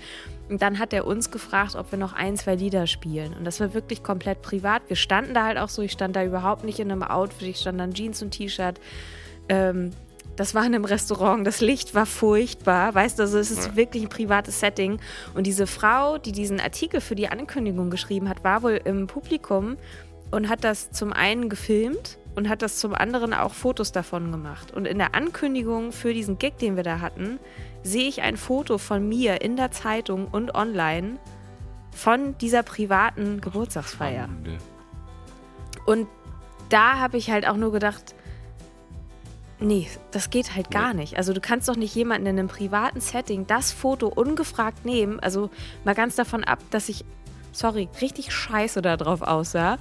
[0.50, 3.34] Und dann hat er uns gefragt, ob wir noch ein, zwei Lieder spielen.
[3.34, 4.84] Und das war wirklich komplett privat.
[4.88, 5.82] Wir standen da halt auch so.
[5.82, 7.48] Ich stand da überhaupt nicht in einem Outfit.
[7.48, 8.80] Ich stand da in Jeans und T-Shirt.
[9.50, 9.92] Ähm,
[10.38, 14.04] das war in einem Restaurant, das Licht war furchtbar, weißt du, also es ist wirklich
[14.04, 15.00] ein privates Setting.
[15.34, 19.78] Und diese Frau, die diesen Artikel für die Ankündigung geschrieben hat, war wohl im Publikum
[20.32, 24.72] und hat das zum einen gefilmt und hat das zum anderen auch Fotos davon gemacht.
[24.74, 27.40] Und in der Ankündigung für diesen Gig, den wir da hatten,
[27.84, 31.18] sehe ich ein Foto von mir in der Zeitung und online
[31.92, 34.30] von dieser privaten Geburtstagsfeier.
[35.86, 36.08] Und
[36.70, 38.14] da habe ich halt auch nur gedacht,
[39.60, 41.02] Nee, das geht halt gar nee.
[41.02, 41.18] nicht.
[41.18, 45.20] Also du kannst doch nicht jemanden in einem privaten Setting das Foto ungefragt nehmen.
[45.20, 45.50] Also
[45.84, 47.04] mal ganz davon ab, dass ich,
[47.54, 49.80] sorry, richtig scheiße da drauf aussah.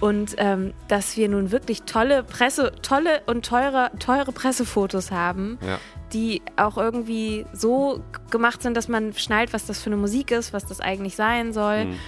[0.00, 5.78] Und ähm, dass wir nun wirklich tolle Presse, tolle und teure, teure Pressefotos haben, ja.
[6.12, 10.52] die auch irgendwie so gemacht sind, dass man schnallt, was das für eine Musik ist,
[10.52, 11.86] was das eigentlich sein soll.
[11.86, 11.98] Mhm.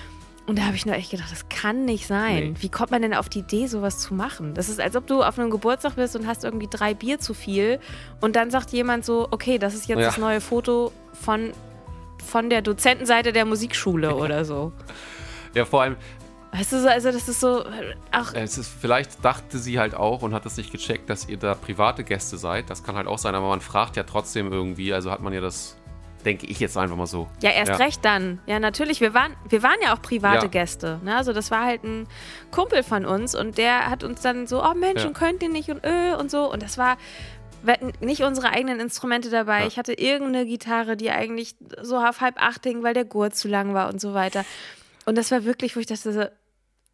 [0.49, 2.53] Und da habe ich nur echt gedacht, das kann nicht sein.
[2.53, 2.55] Nee.
[2.61, 4.55] Wie kommt man denn auf die Idee, sowas zu machen?
[4.55, 7.35] Das ist, als ob du auf einem Geburtstag bist und hast irgendwie drei Bier zu
[7.35, 7.81] viel
[8.23, 10.07] und dann sagt jemand so, okay, das ist jetzt ja.
[10.07, 11.53] das neue Foto von,
[12.25, 14.73] von der Dozentenseite der Musikschule oder so.
[15.53, 15.97] Ja, vor allem,
[16.59, 17.65] Weißt du, so, also das ist so.
[18.11, 18.35] Ach.
[18.35, 21.55] Es ist, vielleicht dachte sie halt auch und hat es nicht gecheckt, dass ihr da
[21.55, 22.69] private Gäste seid.
[22.69, 25.41] Das kann halt auch sein, aber man fragt ja trotzdem irgendwie, also hat man ja
[25.41, 25.77] das
[26.25, 27.29] denke ich jetzt einfach mal so.
[27.43, 27.77] Ja, erst ja.
[27.77, 28.41] recht dann.
[28.47, 29.01] Ja, natürlich.
[29.01, 30.51] Wir waren, wir waren ja auch private ja.
[30.51, 31.01] Gäste.
[31.05, 31.17] Ne?
[31.17, 32.09] Also das war halt ein
[32.51, 35.07] Kumpel von uns und der hat uns dann so, oh Mensch, ja.
[35.07, 36.51] und könnt ihr nicht und öh und so.
[36.53, 36.97] Und das war
[37.63, 39.67] wir hatten nicht unsere eigenen Instrumente dabei.
[39.67, 43.49] Ich hatte irgendeine Gitarre, die eigentlich so auf halb acht hing, weil der Gurt zu
[43.49, 44.45] lang war und so weiter.
[45.07, 46.33] Und das war wirklich, wo ich dachte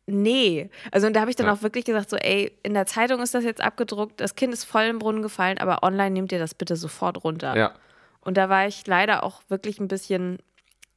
[0.06, 0.70] nee.
[0.90, 3.34] Also und da habe ich dann auch wirklich gesagt so, ey, in der Zeitung ist
[3.34, 6.54] das jetzt abgedruckt, das Kind ist voll im Brunnen gefallen, aber online nehmt ihr das
[6.54, 7.56] bitte sofort runter.
[7.56, 7.74] Ja.
[8.20, 10.38] Und da war ich leider auch wirklich ein bisschen.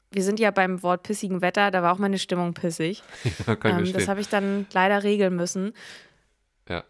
[0.09, 3.03] Wir sind ja beim Wort pissigen Wetter, da war auch meine Stimmung pissig.
[3.45, 5.73] Ja, kann ähm, das habe ich dann leider regeln müssen.
[6.69, 6.83] Ja.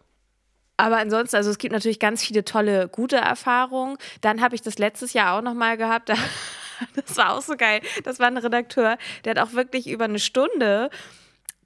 [0.76, 3.98] Aber ansonsten, also es gibt natürlich ganz viele tolle, gute Erfahrungen.
[4.20, 6.10] Dann habe ich das letztes Jahr auch nochmal gehabt.
[6.94, 7.80] das war auch so geil.
[8.04, 10.90] Das war ein Redakteur, der hat auch wirklich über eine Stunde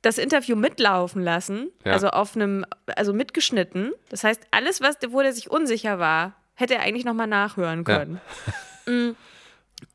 [0.03, 1.93] das Interview mitlaufen lassen, ja.
[1.93, 3.93] also auf einem, also mitgeschnitten.
[4.11, 8.21] Das heißt, alles, was, wo der sich unsicher war, hätte er eigentlich nochmal nachhören können.
[8.87, 8.93] Ja.
[8.93, 9.17] Mm.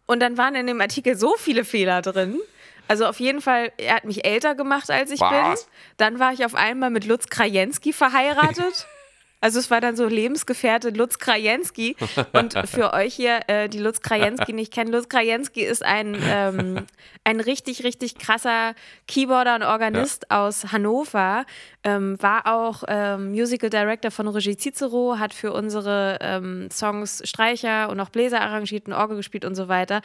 [0.06, 2.40] Und dann waren in dem Artikel so viele Fehler drin.
[2.88, 5.64] Also auf jeden Fall, er hat mich älter gemacht, als ich Was?
[5.64, 5.72] bin.
[5.98, 8.88] Dann war ich auf einmal mit Lutz Krajewski verheiratet.
[9.40, 11.96] Also es war dann so Lebensgefährte Lutz Krajewski.
[12.34, 16.86] Und für euch hier, äh, die Lutz Krajewski nicht kennen, Lutz Krajewski ist ein, ähm,
[17.24, 18.74] ein richtig, richtig krasser
[19.08, 20.48] Keyboarder und Organist ja.
[20.48, 21.46] aus Hannover.
[21.84, 27.90] Ähm, war auch ähm, Musical Director von Regie Cicero, hat für unsere ähm, Songs Streicher
[27.90, 30.02] und auch Bläser arrangiert und Orgel gespielt und so weiter.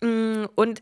[0.00, 0.80] Mm, und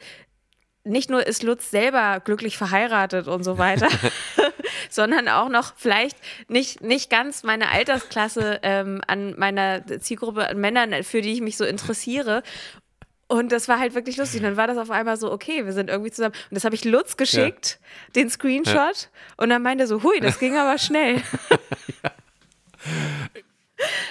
[0.84, 3.88] nicht nur ist Lutz selber glücklich verheiratet und so weiter,
[4.90, 6.16] sondern auch noch vielleicht
[6.48, 11.56] nicht, nicht ganz meine Altersklasse ähm, an meiner Zielgruppe an Männern, für die ich mich
[11.56, 12.42] so interessiere.
[13.28, 14.40] Und das war halt wirklich lustig.
[14.40, 16.34] Und dann war das auf einmal so, okay, wir sind irgendwie zusammen.
[16.50, 18.22] Und das habe ich Lutz geschickt, ja.
[18.22, 18.74] den Screenshot.
[18.74, 19.08] Ja.
[19.38, 21.22] Und dann meinte er so, hui, das ging aber schnell.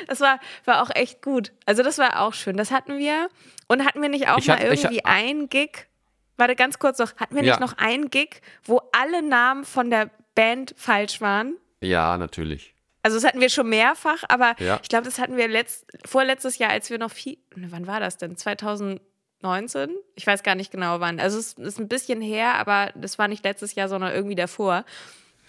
[0.08, 1.54] Das war, war auch echt gut.
[1.66, 2.58] Also das war auch schön.
[2.58, 3.30] Das hatten wir.
[3.68, 5.88] Und hatten wir nicht auch ich mal hatte, irgendwie ich, ein Gig?
[6.42, 7.16] Warte, ganz kurz noch.
[7.18, 11.56] Hatten wir nicht noch ein Gig, wo alle Namen von der Band falsch waren?
[11.82, 12.74] Ja, natürlich.
[13.04, 14.80] Also das hatten wir schon mehrfach, aber ja.
[14.82, 18.00] ich glaube, das hatten wir letzt, vorletztes Jahr, als wir noch viel, ne, wann war
[18.00, 18.38] das denn?
[18.38, 19.92] 2019?
[20.16, 21.20] Ich weiß gar nicht genau wann.
[21.20, 24.84] Also es ist ein bisschen her, aber das war nicht letztes Jahr, sondern irgendwie davor.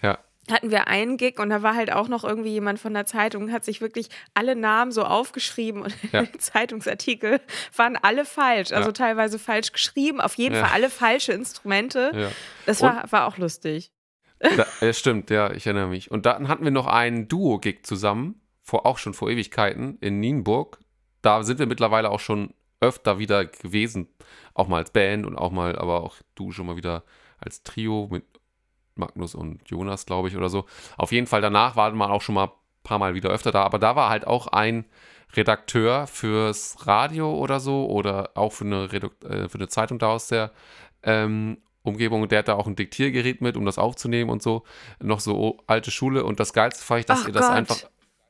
[0.03, 0.19] Ja
[0.51, 3.51] hatten wir einen Gig und da war halt auch noch irgendwie jemand von der Zeitung,
[3.51, 6.25] hat sich wirklich alle Namen so aufgeschrieben und ja.
[6.37, 7.39] Zeitungsartikel
[7.75, 8.93] waren alle falsch, also ja.
[8.93, 10.65] teilweise falsch geschrieben, auf jeden ja.
[10.65, 12.31] Fall alle falsche Instrumente.
[12.65, 13.91] Das war, war auch lustig.
[14.39, 16.11] Da, ja, stimmt, ja, ich erinnere mich.
[16.11, 20.79] Und dann hatten wir noch einen Duo-Gig zusammen, vor, auch schon vor Ewigkeiten, in Nienburg.
[21.21, 24.09] Da sind wir mittlerweile auch schon öfter wieder gewesen,
[24.53, 27.03] auch mal als Band und auch mal, aber auch du schon mal wieder
[27.39, 28.25] als Trio mit
[28.95, 30.65] Magnus und Jonas, glaube ich, oder so.
[30.97, 32.51] Auf jeden Fall danach war man auch schon mal ein
[32.83, 34.85] paar Mal wieder öfter da, aber da war halt auch ein
[35.35, 40.07] Redakteur fürs Radio oder so oder auch für eine, Redukt äh, für eine Zeitung da
[40.07, 40.51] aus der
[41.03, 42.27] ähm, Umgebung.
[42.27, 44.63] Der hat da auch ein Diktiergerät mit, um das aufzunehmen und so.
[45.01, 46.23] Noch so alte Schule.
[46.23, 47.77] Und das Geilste fand ich, dass Ach ihr das einfach.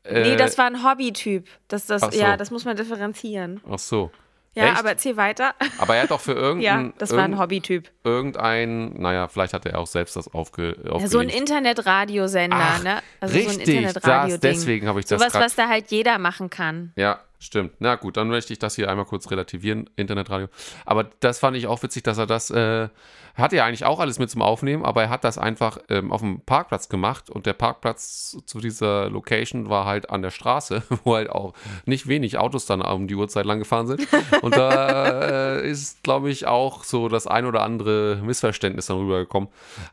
[0.04, 1.48] Äh, nee, das war ein Hobbytyp.
[1.68, 2.10] Das, das, so.
[2.20, 3.62] Ja, das muss man differenzieren.
[3.70, 4.12] Ach so.
[4.56, 4.78] Ja, Echt?
[4.80, 5.56] aber erzähl weiter.
[5.80, 7.90] Aber er hat doch für irgendein, Ja, das war ein Hobbytyp.
[8.04, 11.34] irgendein, naja, vielleicht hat er auch selbst das aufge, Ja, so ein aufgelegt.
[11.40, 13.00] Internetradiosender, ne?
[13.20, 14.40] Also richtig, so ein Internetradio-Ding.
[14.52, 16.92] das- deswegen habe ich das Sowas, grad- was da halt jeder machen kann.
[16.96, 17.74] Ja, stimmt.
[17.80, 20.48] Na gut, dann möchte ich das hier einmal kurz relativieren, Internetradio.
[20.86, 22.90] Aber das fand ich auch witzig, dass er das, äh,
[23.36, 26.22] hatte ja eigentlich auch alles mit zum Aufnehmen, aber er hat das einfach ähm, auf
[26.22, 31.16] dem Parkplatz gemacht und der Parkplatz zu dieser Location war halt an der Straße, wo
[31.16, 31.54] halt auch
[31.86, 34.08] nicht wenig Autos dann um die Uhrzeit lang gefahren sind.
[34.42, 39.50] Und da äh, ist, glaube ich, auch so das ein oder andere Missverständnis dann rübergekommen.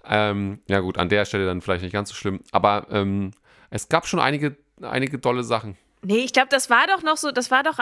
[0.06, 3.30] Ähm, ja gut, an der Stelle dann vielleicht nicht ganz so schlimm, aber ähm,
[3.70, 5.76] es gab schon einige, einige tolle Sachen.
[6.02, 7.78] Nee, ich glaube, das war doch noch so, das war doch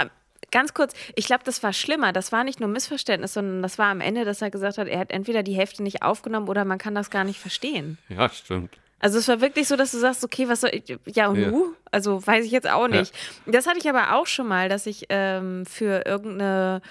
[0.50, 2.12] ganz kurz, ich glaube, das war schlimmer.
[2.12, 4.98] Das war nicht nur Missverständnis, sondern das war am Ende, dass er gesagt hat, er
[4.98, 7.98] hat entweder die Hälfte nicht aufgenommen oder man kann das gar nicht verstehen.
[8.08, 8.78] Ja, stimmt.
[9.00, 11.50] Also es war wirklich so, dass du sagst, okay, was soll ich, ja und Ja.
[11.50, 11.74] nu?
[11.90, 13.14] Also weiß ich jetzt auch nicht.
[13.46, 16.82] Das hatte ich aber auch schon mal, dass ich ähm, für irgendeine,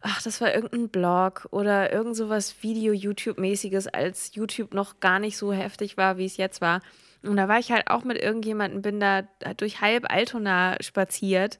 [0.00, 5.52] ach, das war irgendein Blog oder irgend sowas Video-YouTube-mäßiges, als YouTube noch gar nicht so
[5.52, 6.80] heftig war, wie es jetzt war.
[7.28, 9.22] Und da war ich halt auch mit irgendjemandem, bin da
[9.56, 11.58] durch halb Altona spaziert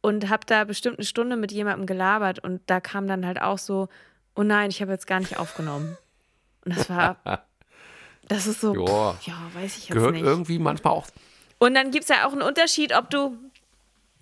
[0.00, 3.58] und habe da bestimmt eine Stunde mit jemandem gelabert und da kam dann halt auch
[3.58, 3.88] so,
[4.34, 5.96] oh nein, ich habe jetzt gar nicht aufgenommen.
[6.64, 7.16] Und das war,
[8.28, 10.24] das ist so, pff, ja, weiß ich jetzt Gehört nicht.
[10.24, 11.06] irgendwie manchmal auch.
[11.58, 13.36] Und dann gibt es ja auch einen Unterschied, ob du,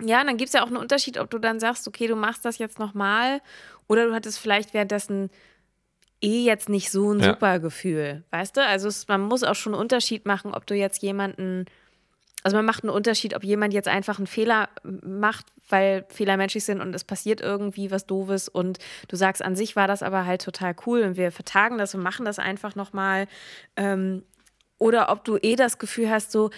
[0.01, 2.45] ja, dann gibt es ja auch einen Unterschied, ob du dann sagst, okay, du machst
[2.45, 3.41] das jetzt nochmal
[3.87, 5.31] oder du hattest vielleicht währenddessen
[6.25, 7.31] eh jetzt nicht so ein Ja.
[7.33, 8.65] super Gefühl, weißt du?
[8.65, 11.67] Also es, man muss auch schon einen Unterschied machen, ob du jetzt jemanden,
[12.43, 16.65] also man macht einen Unterschied, ob jemand jetzt einfach einen Fehler macht, weil Fehler menschlich
[16.65, 20.27] sind und es passiert irgendwie was Doofes und du sagst, an sich war das aber
[20.27, 23.27] halt total cool und wir vertagen das und machen das einfach nochmal.
[23.77, 24.23] Ähm,
[24.79, 26.51] oder ob du eh das Gefühl hast, so,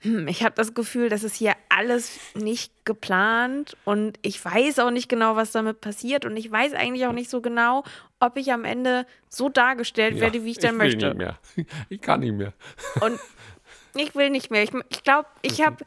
[0.00, 4.90] hm, ich habe das Gefühl, das ist hier alles nicht geplant und ich weiß auch
[4.90, 7.84] nicht genau, was damit passiert und ich weiß eigentlich auch nicht so genau,
[8.24, 11.14] ob ich am Ende so dargestellt werde, wie ich dann will möchte.
[11.14, 11.38] Nicht mehr.
[11.88, 12.52] Ich kann nicht mehr.
[13.00, 13.18] Und
[13.94, 14.62] ich will nicht mehr.
[14.62, 15.84] Ich, ich glaube, ich habe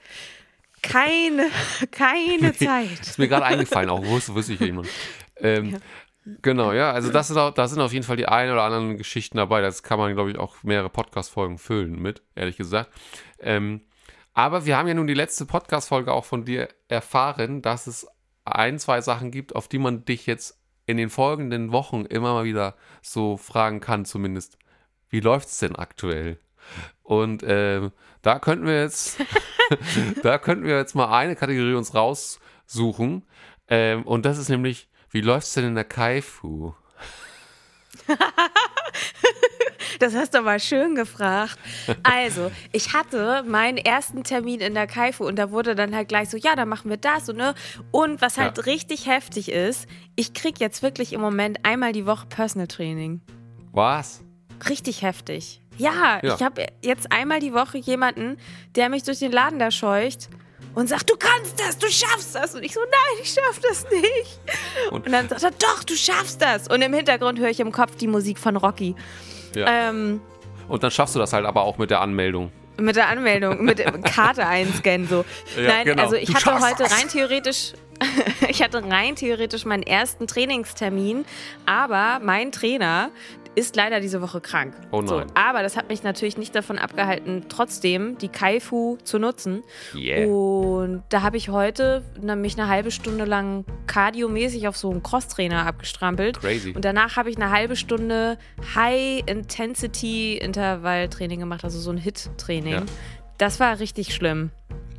[0.82, 1.50] keine,
[1.92, 3.00] keine Zeit.
[3.00, 4.88] Ist mir gerade eingefallen, auch wusste, wusste ich jemand.
[5.38, 5.78] Ähm,
[6.42, 8.98] Genau, ja, also das ist auch, da sind auf jeden Fall die ein oder anderen
[8.98, 9.62] Geschichten dabei.
[9.62, 12.92] Das kann man, glaube ich, auch mehrere Podcast-Folgen füllen mit, ehrlich gesagt.
[13.40, 13.86] Ähm,
[14.34, 18.08] aber wir haben ja nun die letzte Podcast-Folge auch von dir erfahren, dass es
[18.44, 22.46] ein, zwei Sachen gibt, auf die man dich jetzt in den folgenden Wochen immer mal
[22.46, 24.58] wieder so fragen kann, zumindest.
[25.10, 26.40] Wie läuft es denn aktuell?
[27.04, 29.20] Und ähm, da könnten wir jetzt,
[30.24, 33.28] da könnten wir jetzt mal eine Kategorie uns raussuchen.
[33.68, 36.74] Ähm, und das ist nämlich, wie läuft's denn in der Kaifu?
[40.00, 41.58] Das hast du aber schön gefragt.
[42.04, 46.30] Also, ich hatte meinen ersten Termin in der Kaifu und da wurde dann halt gleich
[46.30, 47.56] so, ja, dann machen wir das und ne.
[47.92, 48.64] Und was halt Ja.
[48.64, 53.22] richtig heftig ist, ich krieg jetzt wirklich im Moment einmal die Woche Personal Training.
[53.72, 54.22] Was?
[54.70, 55.62] Richtig heftig.
[55.78, 56.36] Ja, Ja.
[56.36, 58.38] ich habe jetzt einmal die Woche jemanden,
[58.76, 60.30] der mich durch den Laden da scheucht
[60.74, 62.56] und sagt, du kannst das, du schaffst das.
[62.56, 64.40] Und ich so, nein, ich schaff das nicht.
[64.92, 66.68] Und- Und, dann sagt er, doch, du schaffst das.
[66.68, 68.96] Und im Hintergrund höre ich im Kopf die Musik von Rocky.
[69.56, 69.90] Ja.
[69.90, 70.22] Ähm,
[70.68, 72.52] Und dann schaffst du das halt aber auch mit der Anmeldung.
[72.80, 75.26] mit der Anmeldung, mit Karte einscannen so.
[75.56, 76.04] Ja, Nein, genau.
[76.04, 76.94] also ich Du hatte heute das.
[77.00, 77.74] rein theoretisch,
[78.50, 81.26] ich hatte rein theoretisch meinen ersten Trainingstermin,
[81.66, 83.10] aber mein Trainer
[83.58, 84.76] ist leider diese Woche krank.
[84.92, 85.32] Oh So, nein.
[85.34, 89.64] aber das hat mich natürlich nicht davon abgehalten, trotzdem die Kaifu zu nutzen.
[89.96, 90.28] Yeah.
[90.28, 95.66] Und da habe ich heute mich eine halbe Stunde lang kardiomäßig auf so einen Crosstrainer
[95.66, 96.40] abgestrampelt.
[96.40, 96.74] Crazy.
[96.74, 98.38] Und danach habe ich eine halbe Stunde
[98.76, 102.74] High-Intensity-Intervalltraining gemacht, also so ein Hit-Training.
[102.74, 102.84] Ja.
[103.38, 104.52] Das war richtig schlimm.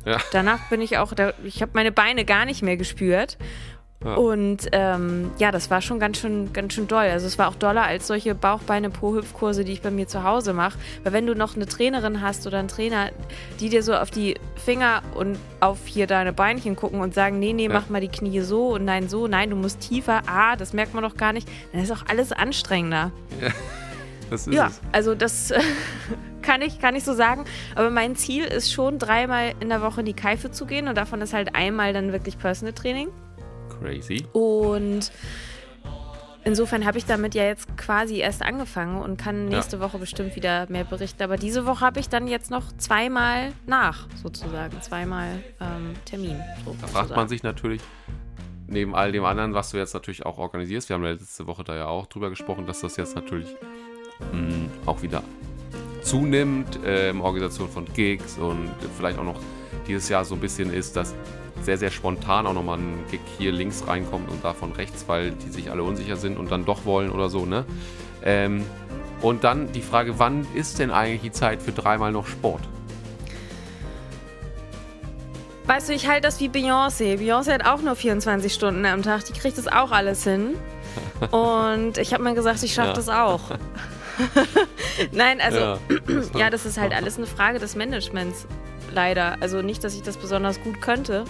[0.05, 0.17] Ja.
[0.31, 3.37] Danach bin ich auch, ich habe meine Beine gar nicht mehr gespürt.
[4.03, 4.13] Ja.
[4.15, 7.03] Und ähm, ja, das war schon ganz schön, ganz schön doll.
[7.03, 10.77] Also es war auch doller als solche Bauchbeine-Po-Hüpfkurse, die ich bei mir zu Hause mache.
[11.03, 13.09] Weil wenn du noch eine Trainerin hast oder einen Trainer,
[13.59, 17.51] die dir so auf die Finger und auf hier deine Beinchen gucken und sagen, nee,
[17.51, 17.73] nee, Ja.
[17.73, 20.93] mach mal die Knie so und nein, so, nein, du musst tiefer, ah, das merkt
[20.93, 23.11] man doch gar nicht, dann ist auch alles anstrengender.
[24.29, 24.79] Das ist Ja, es.
[24.93, 25.51] also das
[26.41, 27.43] kann ich, kann ich so sagen.
[27.75, 30.95] Aber mein Ziel ist schon, dreimal in der Woche in die Keife zu gehen und
[30.97, 33.09] davon ist halt einmal dann wirklich Personal Training.
[33.81, 34.25] Crazy.
[34.33, 35.11] Und
[36.43, 40.69] insofern habe ich damit ja jetzt quasi erst angefangen und kann nächste Woche bestimmt wieder
[40.69, 41.23] mehr berichten.
[41.23, 44.81] Aber diese Woche habe ich dann jetzt noch zweimal nach, sozusagen.
[44.81, 46.39] Zweimal ähm, Termin.
[46.65, 47.81] So Da fragt man sich natürlich,
[48.67, 51.63] neben all dem anderen, was du jetzt natürlich auch organisierst, wir haben ja letzte Woche
[51.63, 53.55] da ja auch drüber gesprochen, dass das jetzt natürlich
[54.31, 55.23] mh, auch wieder
[56.01, 59.39] zunimmt, ähm, Organisation von Gigs und vielleicht auch noch
[59.87, 61.15] dieses Jahr so ein bisschen ist, dass
[61.61, 65.49] sehr, sehr spontan auch nochmal ein Gig hier links reinkommt und davon rechts, weil die
[65.49, 67.65] sich alle unsicher sind und dann doch wollen oder so, ne?
[68.23, 68.65] Ähm,
[69.21, 72.61] und dann die Frage, wann ist denn eigentlich die Zeit für dreimal noch Sport?
[75.65, 77.17] Weißt du, ich halte das wie Beyoncé.
[77.19, 79.25] Beyoncé hat auch nur 24 Stunden am Tag.
[79.25, 80.55] Die kriegt das auch alles hin.
[81.31, 82.93] Und ich habe mir gesagt, ich schaffe ja.
[82.95, 83.41] das auch.
[85.11, 85.77] Nein, also ja.
[86.35, 88.47] ja, das ist halt alles eine Frage des Managements.
[88.93, 89.37] Leider.
[89.41, 91.25] Also nicht, dass ich das besonders gut könnte.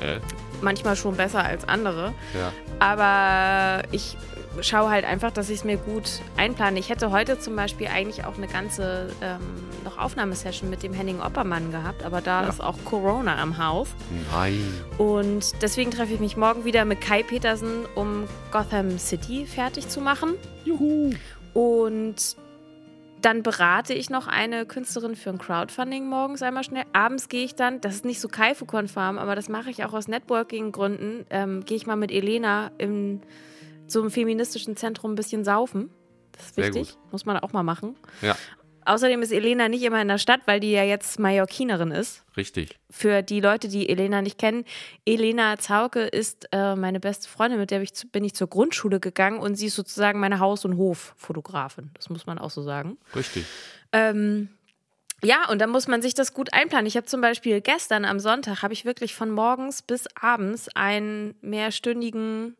[0.00, 0.20] Äh.
[0.60, 2.14] Manchmal schon besser als andere.
[2.34, 2.52] Ja.
[2.78, 4.16] Aber ich
[4.60, 6.78] schaue halt einfach, dass ich es mir gut einplane.
[6.78, 9.40] Ich hätte heute zum Beispiel eigentlich auch eine ganze ähm,
[9.84, 12.48] noch Aufnahmesession mit dem Henning Oppermann gehabt, aber da ja.
[12.48, 13.88] ist auch Corona am Haus.
[14.32, 14.62] Nein.
[14.98, 20.00] Und deswegen treffe ich mich morgen wieder mit Kai Petersen, um Gotham City fertig zu
[20.00, 20.34] machen.
[20.64, 21.12] Juhu.
[21.52, 22.36] Und
[23.24, 26.84] dann berate ich noch eine Künstlerin für ein Crowdfunding morgens einmal schnell.
[26.92, 30.08] Abends gehe ich dann, das ist nicht so Kaifu-konform, aber das mache ich auch aus
[30.08, 33.22] Networking-Gründen, ähm, gehe ich mal mit Elena im
[33.86, 35.90] so einem feministischen Zentrum ein bisschen saufen.
[36.32, 37.96] Das ist wichtig, muss man auch mal machen.
[38.20, 38.36] Ja.
[38.84, 42.24] Außerdem ist Elena nicht immer in der Stadt, weil die ja jetzt Mallorquinerin ist.
[42.36, 42.78] Richtig.
[42.90, 44.64] Für die Leute, die Elena nicht kennen,
[45.04, 49.00] Elena Zauke ist äh, meine beste Freundin, mit der ich zu, bin ich zur Grundschule
[49.00, 51.90] gegangen und sie ist sozusagen meine Haus- und Hoffotografin.
[51.94, 52.98] Das muss man auch so sagen.
[53.14, 53.44] Richtig.
[53.92, 54.48] Ähm,
[55.22, 56.86] ja, und da muss man sich das gut einplanen.
[56.86, 61.34] Ich habe zum Beispiel gestern am Sonntag, habe ich wirklich von morgens bis abends einen
[61.40, 62.56] mehrstündigen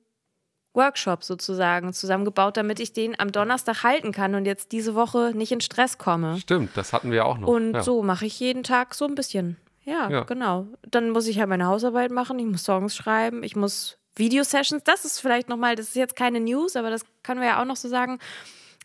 [0.74, 5.52] Workshop sozusagen zusammengebaut, damit ich den am Donnerstag halten kann und jetzt diese Woche nicht
[5.52, 6.38] in Stress komme.
[6.38, 7.48] Stimmt, das hatten wir auch noch.
[7.48, 7.82] Und ja.
[7.82, 9.56] so mache ich jeden Tag so ein bisschen.
[9.84, 10.66] Ja, ja, genau.
[10.82, 14.82] Dann muss ich ja meine Hausarbeit machen, ich muss Songs schreiben, ich muss Videosessions.
[14.84, 17.66] Das ist vielleicht nochmal, das ist jetzt keine News, aber das können wir ja auch
[17.66, 18.18] noch so sagen.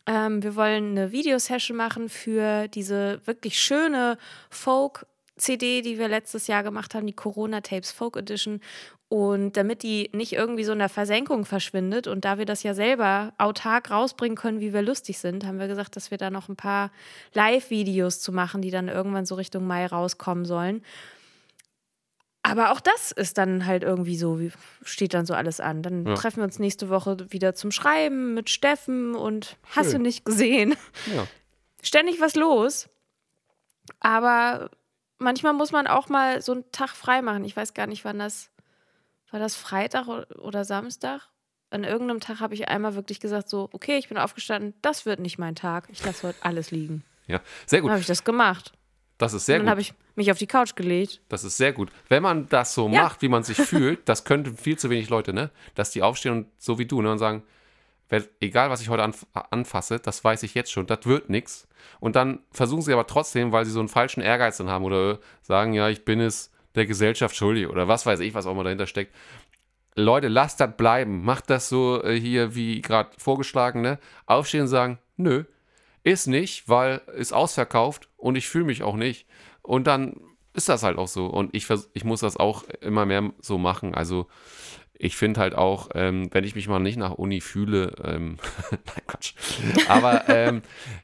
[0.06, 4.18] Ähm, wir wollen eine Videosession machen für diese wirklich schöne
[4.50, 5.06] Folk-
[5.40, 8.62] CD, die wir letztes Jahr gemacht haben, die Corona Tapes Folk Edition.
[9.10, 12.76] Und damit die nicht irgendwie so in der Versenkung verschwindet und da wir das ja
[12.76, 16.48] selber autark rausbringen können, wie wir lustig sind, haben wir gesagt, dass wir da noch
[16.48, 16.92] ein paar
[17.34, 20.84] Live-Videos zu machen, die dann irgendwann so Richtung Mai rauskommen sollen.
[22.44, 24.52] Aber auch das ist dann halt irgendwie so, wie
[24.84, 25.82] steht dann so alles an.
[25.82, 26.14] Dann ja.
[26.14, 30.76] treffen wir uns nächste Woche wieder zum Schreiben mit Steffen und hast du nicht gesehen.
[31.16, 31.26] Ja.
[31.82, 32.90] Ständig was los.
[34.00, 34.70] Aber
[35.18, 37.44] manchmal muss man auch mal so einen Tag frei machen.
[37.44, 38.52] Ich weiß gar nicht, wann das
[39.32, 41.30] war das Freitag oder Samstag?
[41.72, 45.20] An irgendeinem Tag habe ich einmal wirklich gesagt, so, okay, ich bin aufgestanden, das wird
[45.20, 45.88] nicht mein Tag.
[45.92, 47.04] Ich lasse heute alles liegen.
[47.28, 47.90] Ja, sehr gut.
[47.90, 48.74] Dann habe ich das gemacht.
[49.20, 51.22] Das ist sehr Und dann habe ich mich auf die Couch gelegt.
[51.30, 51.92] Das ist sehr gut.
[52.08, 53.04] Wenn man das so ja.
[53.04, 55.52] macht, wie man sich fühlt, das könnten viel zu wenig Leute, ne?
[55.76, 57.12] Dass die aufstehen und so wie du, ne?
[57.12, 57.44] Und sagen,
[58.40, 61.68] egal was ich heute anf anfasse, das weiß ich jetzt schon, das wird nichts.
[62.00, 65.20] Und dann versuchen sie aber trotzdem, weil sie so einen falschen Ehrgeiz dann haben oder
[65.42, 68.64] sagen, ja, ich bin es der Gesellschaft schuldig oder was weiß ich, was auch immer
[68.64, 69.14] dahinter steckt.
[69.96, 71.24] Leute, lasst das bleiben.
[71.24, 74.00] Macht das so äh, hier wie gerade vorgeschlagen, ne?
[74.26, 75.44] Aufstehen und sagen, nö,
[76.04, 79.28] ist nicht, weil ist ausverkauft und ich fühle mich auch nicht.
[79.62, 80.22] Und dann
[80.54, 81.28] ist das halt auch so.
[81.28, 83.94] Und ich, ich muss das auch immer mehr so machen.
[83.94, 84.28] Also
[84.94, 88.38] ich finde halt auch, ähm, wenn ich mich mal nicht nach Uni fühle, ähm,
[88.72, 89.34] nein, Quatsch.
[89.88, 90.62] Aber ähm,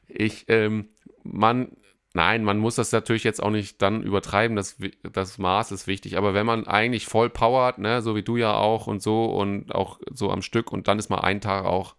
[0.08, 0.88] ich, ähm,
[1.22, 1.72] man
[2.16, 4.78] Nein, man muss das natürlich jetzt auch nicht dann übertreiben, das,
[5.12, 8.54] das Maß ist wichtig, aber wenn man eigentlich voll powert, ne, so wie du ja
[8.54, 11.94] auch und so und auch so am Stück und dann ist mal ein Tag auch,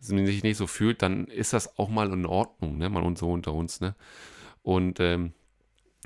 [0.00, 3.30] sich nicht so fühlt, dann ist das auch mal in Ordnung, ne, man und so
[3.30, 3.94] unter uns, ne.
[4.62, 5.34] Und ähm,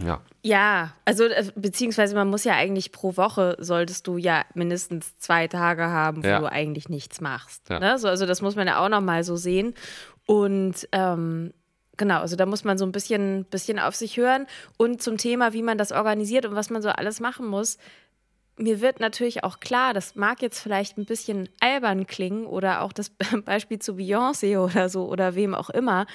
[0.01, 0.23] ja.
[0.43, 5.47] Ja, also äh, beziehungsweise man muss ja eigentlich pro Woche solltest du ja mindestens zwei
[5.47, 6.41] Tage haben, wo ja.
[6.41, 7.71] du eigentlich nichts machst.
[7.71, 7.79] Ja.
[7.79, 7.99] Ne?
[7.99, 9.75] So, also das muss man ja auch nochmal so sehen.
[10.27, 11.53] Und ähm,
[11.99, 14.47] Genau, also da muss man so ein bisschen, bisschen auf sich hören.
[14.77, 17.79] Und zum Thema, wie man das organisiert und was man so alles machen muss,
[18.57, 22.93] mir wird natürlich auch klar, das mag jetzt vielleicht ein bisschen albern klingen oder auch
[22.93, 23.11] das
[23.45, 26.07] Beispiel zu Beyoncé oder so oder wem auch immer.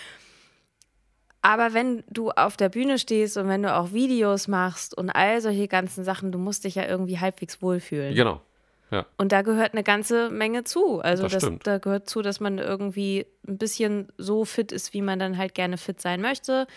[1.42, 5.40] Aber wenn du auf der Bühne stehst und wenn du auch Videos machst und all
[5.42, 8.16] solche ganzen Sachen, du musst dich ja irgendwie halbwegs wohlfühlen.
[8.16, 8.42] Genau.
[8.90, 9.06] Ja.
[9.18, 11.00] Und da gehört eine ganze Menge zu.
[11.02, 15.02] Also das das, da gehört zu, dass man irgendwie ein bisschen so fit ist, wie
[15.02, 16.68] man dann halt gerne fit sein möchte,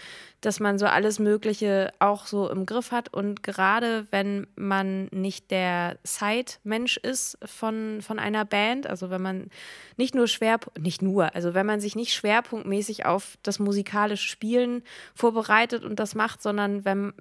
[0.40, 3.14] dass man so alles Mögliche auch so im Griff hat.
[3.14, 9.50] Und gerade wenn man nicht der Side-Mensch ist von, von einer Band, also wenn man
[9.96, 14.82] nicht nur Schwerpunkt, nicht nur, also wenn man sich nicht schwerpunktmäßig auf das musikalische Spielen
[15.14, 17.12] vorbereitet und das macht, sondern wenn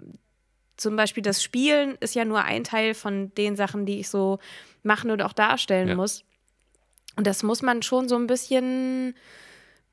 [0.80, 4.39] zum Beispiel das Spielen ist ja nur ein Teil von den Sachen, die ich so
[4.84, 5.96] machen und auch darstellen ja.
[5.96, 6.24] muss.
[7.15, 9.15] Und das muss man schon so ein bisschen,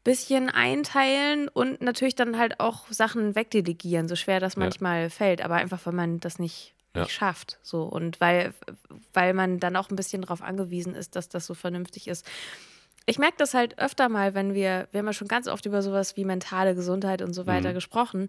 [0.04, 5.08] bisschen einteilen und natürlich dann halt auch Sachen wegdelegieren, so schwer das manchmal ja.
[5.08, 7.02] fällt, aber einfach, weil man das nicht ja.
[7.02, 7.58] nicht schafft.
[7.62, 7.84] So.
[7.84, 8.52] Und weil,
[9.12, 12.26] weil man dann auch ein bisschen darauf angewiesen ist, dass das so vernünftig ist.
[13.04, 15.82] Ich merke das halt öfter mal, wenn wir, wir haben ja schon ganz oft über
[15.82, 17.74] sowas wie mentale Gesundheit und so weiter mhm.
[17.74, 18.26] gesprochen.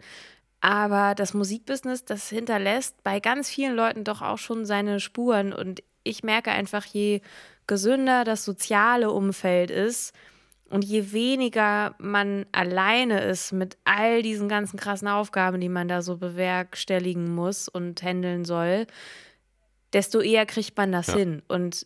[0.59, 5.53] Aber das Musikbusiness, das hinterlässt bei ganz vielen Leuten doch auch schon seine Spuren.
[5.53, 7.21] Und ich merke einfach, je
[7.67, 10.13] gesünder das soziale Umfeld ist,
[10.69, 16.01] und je weniger man alleine ist mit all diesen ganzen krassen Aufgaben, die man da
[16.01, 18.85] so bewerkstelligen muss und handeln soll,
[19.93, 21.15] desto eher kriegt man das ja.
[21.15, 21.41] hin.
[21.47, 21.85] Und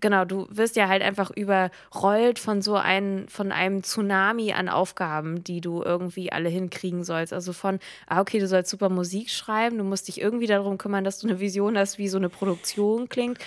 [0.00, 5.44] genau, du wirst ja halt einfach überrollt von so einem, von einem Tsunami an Aufgaben,
[5.44, 7.32] die du irgendwie alle hinkriegen sollst.
[7.32, 11.04] Also von, ah, okay, du sollst super Musik schreiben, du musst dich irgendwie darum kümmern,
[11.04, 13.38] dass du eine Vision hast, wie so eine Produktion klingt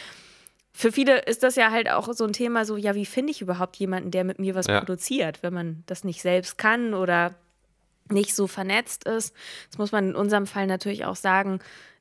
[0.79, 3.41] für viele ist das ja halt auch so ein Thema, so, ja, wie finde ich
[3.41, 4.79] überhaupt jemanden, der mit mir was ja.
[4.79, 7.35] produziert, wenn man das nicht selbst kann oder
[8.09, 9.35] nicht so vernetzt ist.
[9.69, 11.59] Das muss man in unserem Fall natürlich auch sagen,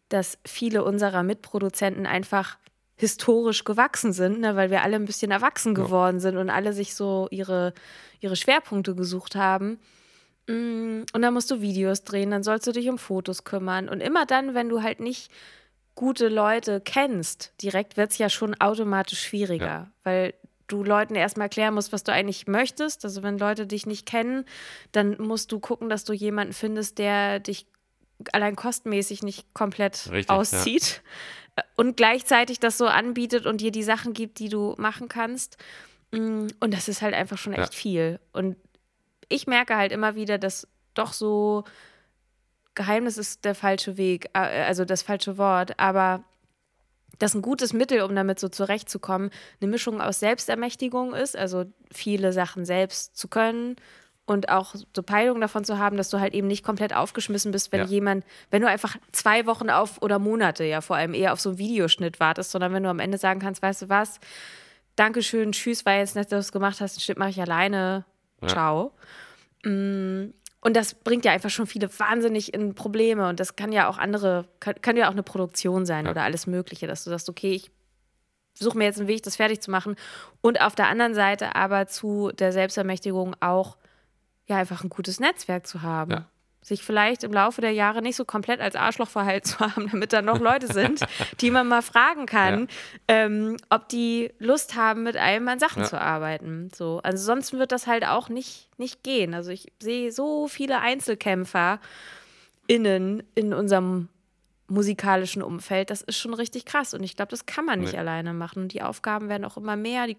[0.08, 2.56] dass viele unserer Mitproduzenten einfach
[2.98, 6.20] historisch gewachsen sind, ne, weil wir alle ein bisschen erwachsen geworden ja.
[6.20, 7.72] sind und alle sich so ihre,
[8.20, 9.78] ihre Schwerpunkte gesucht haben.
[10.48, 13.88] Mm, und dann musst du Videos drehen, dann sollst du dich um Fotos kümmern.
[13.88, 15.30] Und immer dann, wenn du halt nicht
[15.94, 19.90] gute Leute kennst, direkt wird es ja schon automatisch schwieriger, ja.
[20.02, 20.34] weil
[20.66, 23.04] du Leuten erstmal erklären musst, was du eigentlich möchtest.
[23.04, 24.44] Also wenn Leute dich nicht kennen,
[24.90, 27.66] dann musst du gucken, dass du jemanden findest, der dich
[28.32, 31.02] allein kostenmäßig nicht komplett Richtig, auszieht.
[31.76, 35.56] Und gleichzeitig das so anbietet und dir die Sachen gibt, die du machen kannst.
[36.10, 37.78] Mm, und das ist halt einfach schon echt ja.
[37.78, 38.20] viel.
[38.32, 38.56] Und
[39.28, 41.64] ich merke halt immer wieder, dass doch so
[42.74, 46.22] Geheimnis ist der falsche Weg, also das falsche Wort, aber
[47.18, 49.30] das ein gutes Mittel, um damit so zurechtzukommen,
[49.60, 53.76] eine Mischung aus Selbstermächtigung ist, also viele Sachen selbst zu können
[54.28, 57.72] und auch so Peilung davon zu haben, dass du halt eben nicht komplett aufgeschmissen bist,
[57.72, 57.86] wenn ja.
[57.86, 61.50] jemand, wenn du einfach zwei Wochen auf oder Monate ja vor allem eher auf so
[61.50, 64.20] einen Videoschnitt wartest, sondern wenn du am Ende sagen kannst, weißt du was,
[64.96, 68.04] Dankeschön, tschüss, war jetzt nett, dass du es gemacht hast, den Schnitt mache ich alleine,
[68.42, 68.48] ja.
[68.48, 68.92] ciao.
[69.64, 73.28] Mm, und das bringt ja einfach schon viele wahnsinnig in Probleme.
[73.28, 76.10] Und das kann ja auch andere, kann, kann ja auch eine Produktion sein ja.
[76.10, 77.70] oder alles Mögliche, dass du sagst, okay, ich
[78.54, 79.94] suche mir jetzt einen Weg, das fertig zu machen.
[80.40, 83.76] Und auf der anderen Seite aber zu der Selbstermächtigung auch
[84.48, 86.10] ja einfach ein gutes Netzwerk zu haben.
[86.10, 86.26] Ja
[86.68, 90.12] sich vielleicht im Laufe der Jahre nicht so komplett als Arschloch verhalten zu haben, damit
[90.12, 91.00] da noch Leute sind,
[91.40, 92.66] die man mal fragen kann, ja.
[93.08, 95.88] ähm, ob die Lust haben, mit einem an Sachen ja.
[95.88, 96.70] zu arbeiten.
[96.74, 99.34] So, also sonst wird das halt auch nicht, nicht gehen.
[99.34, 101.80] Also ich sehe so viele Einzelkämpfer
[102.66, 104.08] innen in unserem
[104.70, 106.92] musikalischen Umfeld, das ist schon richtig krass.
[106.92, 107.98] Und ich glaube, das kann man nicht nee.
[107.98, 108.64] alleine machen.
[108.64, 110.06] Und die Aufgaben werden auch immer mehr.
[110.06, 110.18] Die,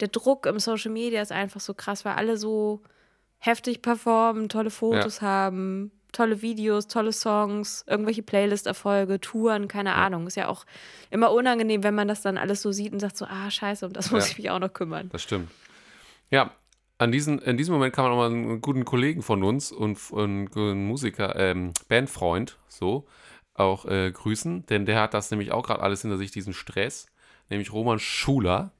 [0.00, 2.82] der Druck im Social Media ist einfach so krass, weil alle so
[3.40, 5.26] heftig performen, tolle Fotos ja.
[5.26, 9.96] haben, tolle Videos, tolle Songs, irgendwelche Playlist-Erfolge, Touren, keine ja.
[9.96, 10.26] Ahnung.
[10.26, 10.64] Ist ja auch
[11.10, 13.92] immer unangenehm, wenn man das dann alles so sieht und sagt so, ah, scheiße, um
[13.92, 14.30] das muss ja.
[14.32, 15.08] ich mich auch noch kümmern.
[15.12, 15.50] Das stimmt.
[16.30, 16.52] Ja,
[16.98, 19.98] an diesen, in diesem Moment kann man auch mal einen guten Kollegen von uns und,
[20.10, 23.06] und einen Musiker, ähm, Bandfreund, so,
[23.54, 27.06] auch äh, grüßen, denn der hat das nämlich auch gerade alles hinter sich, diesen Stress,
[27.48, 28.72] nämlich Roman Schuler.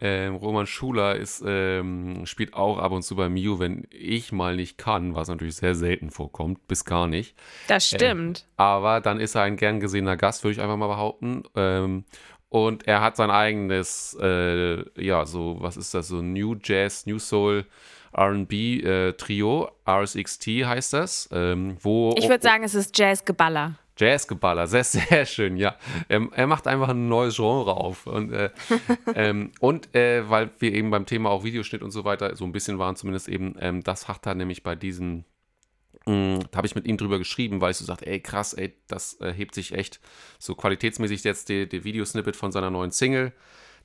[0.00, 4.56] Ähm, Roman Schuler ist, ähm, spielt auch ab und zu bei Mio, wenn ich mal
[4.56, 7.36] nicht kann, was natürlich sehr selten vorkommt, bis gar nicht.
[7.68, 8.40] Das ähm, stimmt.
[8.40, 11.44] Ähm, aber dann ist er ein gern gesehener Gast, würde ich einfach mal behaupten.
[11.54, 12.04] Ähm,
[12.48, 17.18] und er hat sein eigenes, äh, ja, so, was ist das, so New Jazz, New
[17.18, 17.64] Soul.
[18.14, 21.30] RB äh, Trio, RSXT heißt das.
[21.32, 23.76] Ähm, wo, ich würde sagen, es ist Jazz-Geballer.
[23.96, 25.76] Jazzgeballer, sehr, sehr schön, ja.
[26.08, 28.06] Ähm, er macht einfach ein neues Genre auf.
[28.06, 28.50] Und, äh,
[29.14, 32.52] ähm, und äh, weil wir eben beim Thema auch Videoschnitt und so weiter so ein
[32.52, 35.24] bisschen waren, zumindest eben, ähm, das hat er nämlich bei diesen,
[36.06, 38.74] mm, da habe ich mit ihm drüber geschrieben, weil ich so sagte, ey krass, ey,
[38.88, 40.00] das äh, hebt sich echt
[40.38, 43.32] so qualitätsmäßig jetzt der Videosnippet von seiner neuen Single,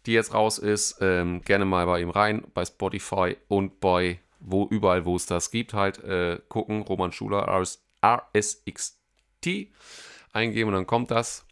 [0.06, 0.98] die jetzt raus ist.
[1.02, 5.52] Ähm, gerne mal bei ihm rein, bei Spotify und bei wo überall, wo es das
[5.52, 6.82] gibt, halt äh, gucken.
[6.82, 7.48] Roman Schuler,
[8.04, 8.64] RS,
[10.34, 11.46] Eingeben und dann kommt das.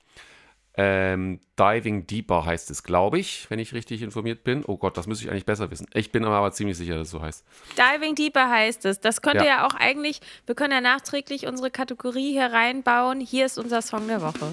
[0.77, 4.65] Ähm, Diving Deeper heißt es, glaube ich, wenn ich richtig informiert bin.
[4.65, 5.87] Oh Gott, das müsste ich eigentlich besser wissen.
[5.93, 7.45] Ich bin aber ziemlich sicher, dass es so heißt.
[7.77, 8.99] Diving Deeper heißt es.
[8.99, 9.61] Das könnte ja.
[9.61, 13.21] ja auch eigentlich, wir können ja nachträglich unsere Kategorie hier reinbauen.
[13.21, 14.51] Hier ist unser Song der Woche.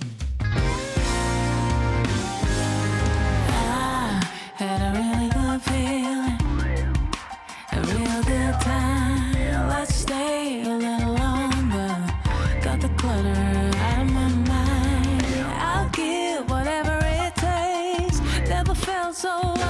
[19.23, 19.62] so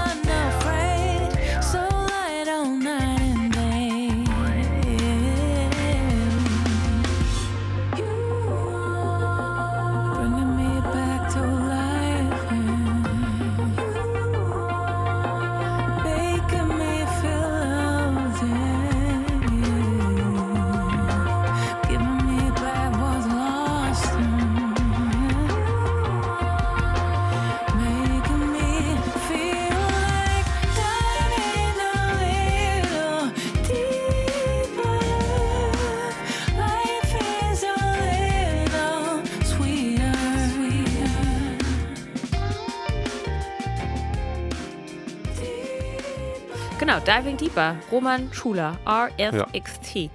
[47.06, 50.08] Diving Deeper, Roman Schuler, RSXT.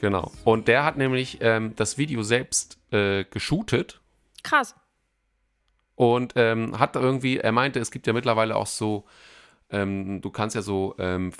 [0.00, 0.32] Genau.
[0.42, 4.00] Und der hat nämlich ähm, das Video selbst äh, geshootet
[4.42, 4.74] Krass.
[5.94, 9.04] und ähm, hat irgendwie, er meinte, es gibt ja mittlerweile auch so,
[9.70, 11.32] ähm, du kannst ja so, ähm,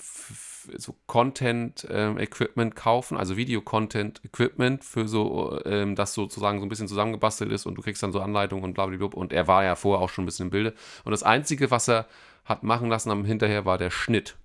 [0.77, 7.65] so Content-Equipment kaufen, also Video-Content-Equipment für so, ähm, das sozusagen so ein bisschen zusammengebastelt ist
[7.65, 9.17] und du kriegst dann so Anleitungen und blablabla.
[9.17, 10.73] Und er war ja vorher auch schon ein bisschen im Bilde.
[11.03, 12.07] Und das Einzige, was er
[12.45, 14.37] hat machen lassen am hinterher, war der Schnitt.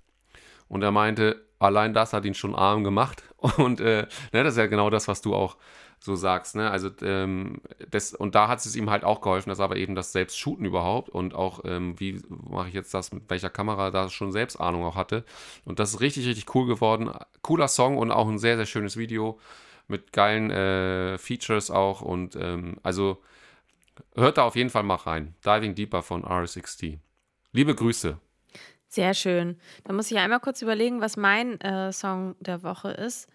[0.72, 3.22] Und er meinte, allein das hat ihn schon arm gemacht.
[3.58, 5.58] Und äh, ne, das ist ja genau das, was du auch
[6.00, 6.56] so sagst.
[6.56, 6.70] Ne?
[6.70, 7.60] Also, ähm,
[7.90, 10.64] das, und da hat es ihm halt auch geholfen, dass aber eben das selbst shooten
[10.64, 14.56] überhaupt und auch, ähm, wie mache ich jetzt das, mit welcher Kamera da schon selbst
[14.56, 15.24] Ahnung auch hatte.
[15.66, 17.10] Und das ist richtig, richtig cool geworden.
[17.42, 19.38] Cooler Song und auch ein sehr, sehr schönes Video
[19.88, 22.00] mit geilen äh, Features auch.
[22.00, 23.22] Und ähm, also
[24.14, 25.34] hört da auf jeden Fall mal rein.
[25.44, 26.98] Diving Deeper von RSXT.
[27.52, 28.18] Liebe Grüße.
[28.92, 29.58] Sehr schön.
[29.84, 33.26] Da muss ich einmal kurz überlegen, was mein äh, Song der Woche ist.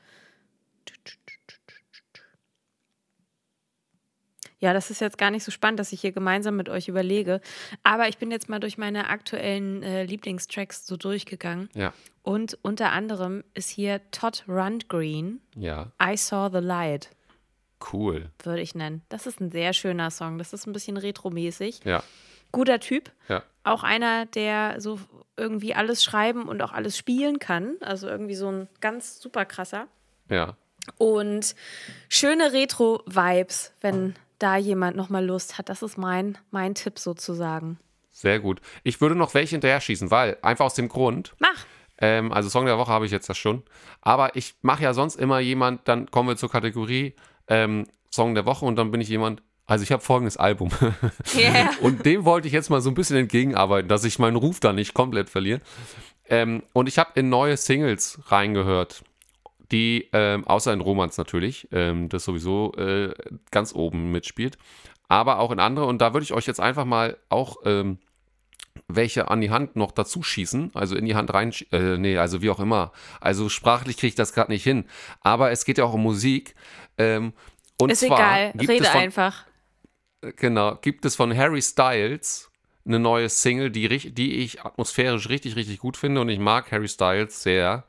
[4.60, 7.42] Ja, das ist jetzt gar nicht so spannend, dass ich hier gemeinsam mit euch überlege.
[7.82, 11.70] Aber ich bin jetzt mal durch meine aktuellen äh, Lieblingstracks so durchgegangen.
[11.74, 11.92] Ja.
[12.22, 17.10] Und unter anderem ist hier Todd Rundgren, Ja, I Saw the Light,
[17.92, 18.30] cool.
[18.44, 19.02] würde ich nennen.
[19.10, 20.38] Das ist ein sehr schöner Song.
[20.38, 21.80] Das ist ein bisschen retromäßig.
[21.84, 22.04] Ja,
[22.52, 23.12] Guter Typ.
[23.28, 23.42] ja.
[23.68, 25.00] Auch einer, der so
[25.36, 27.76] irgendwie alles schreiben und auch alles spielen kann.
[27.82, 29.88] Also irgendwie so ein ganz super krasser.
[30.30, 30.56] Ja,
[30.98, 31.56] Und
[32.10, 35.70] schöne Retro-Vibes, wenn da jemand nochmal Lust hat.
[35.70, 37.80] Das ist mein, mein Tipp sozusagen.
[38.12, 38.62] sehr gut.
[38.84, 41.66] Ich würde noch welche hinterher schießen, weil einfach aus dem Grund, Mach!
[42.00, 43.64] ähm, also Song der Woche habe ich jetzt das schon,
[44.02, 47.16] aber ich mache ja sonst immer jemand, dann kommen wir zur Kategorie
[47.48, 50.70] ähm, Song der Woche und dann bin ich jemand, also ich habe folgendes Album
[51.36, 51.70] Yeah.
[51.82, 54.74] und dem wollte ich jetzt mal so ein bisschen entgegenarbeiten, dass ich meinen Ruf da
[54.74, 55.62] nicht komplett verliere.
[56.30, 59.04] Ähm, und ich habe in neue Singles reingehört,
[59.72, 63.14] die, ähm, außer in Romans natürlich, ähm, das sowieso äh,
[63.52, 64.58] ganz oben mitspielt,
[65.10, 65.86] aber auch in andere.
[65.86, 68.00] Und da würde ich euch jetzt einfach mal auch ähm,
[68.88, 72.42] welche an die Hand noch dazu schießen, also in die Hand rein, äh, nee, also
[72.42, 72.92] wie auch immer.
[73.20, 74.86] Also sprachlich kriege ich das gerade nicht hin.
[75.22, 76.56] Aber es geht ja auch um Musik.
[76.98, 77.34] Ähm,
[77.80, 79.46] und Ist zwar egal, rede von, einfach.
[80.36, 82.52] Genau, gibt es von Harry Styles
[82.86, 86.88] eine neue Single, die, die ich atmosphärisch richtig, richtig gut finde und ich mag Harry
[86.88, 87.84] Styles sehr.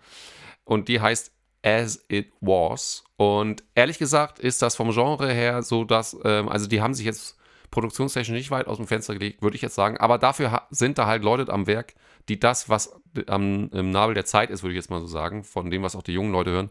[0.64, 1.32] Und die heißt
[1.62, 3.04] As It Was.
[3.16, 7.06] Und ehrlich gesagt ist das vom Genre her so, dass, ähm, also die haben sich
[7.06, 7.36] jetzt
[7.70, 9.98] produktionstechnisch nicht weit aus dem Fenster gelegt, würde ich jetzt sagen.
[9.98, 11.94] Aber dafür sind da halt Leute am Werk,
[12.28, 15.44] die das, was am im Nabel der Zeit ist, würde ich jetzt mal so sagen,
[15.44, 16.70] von dem, was auch die jungen Leute hören,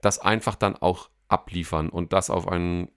[0.00, 2.88] das einfach dann auch abliefern und das auf einen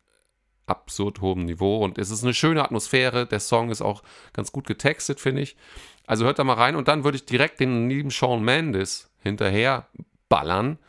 [0.70, 3.26] absurd hohem Niveau und es ist eine schöne Atmosphäre.
[3.26, 4.04] Der Song ist auch
[4.34, 5.56] ganz gut getextet, finde ich.
[6.06, 9.88] Also hört da mal rein und dann würde ich direkt den lieben Shawn Mendes hinterher
[10.28, 10.80] ballern,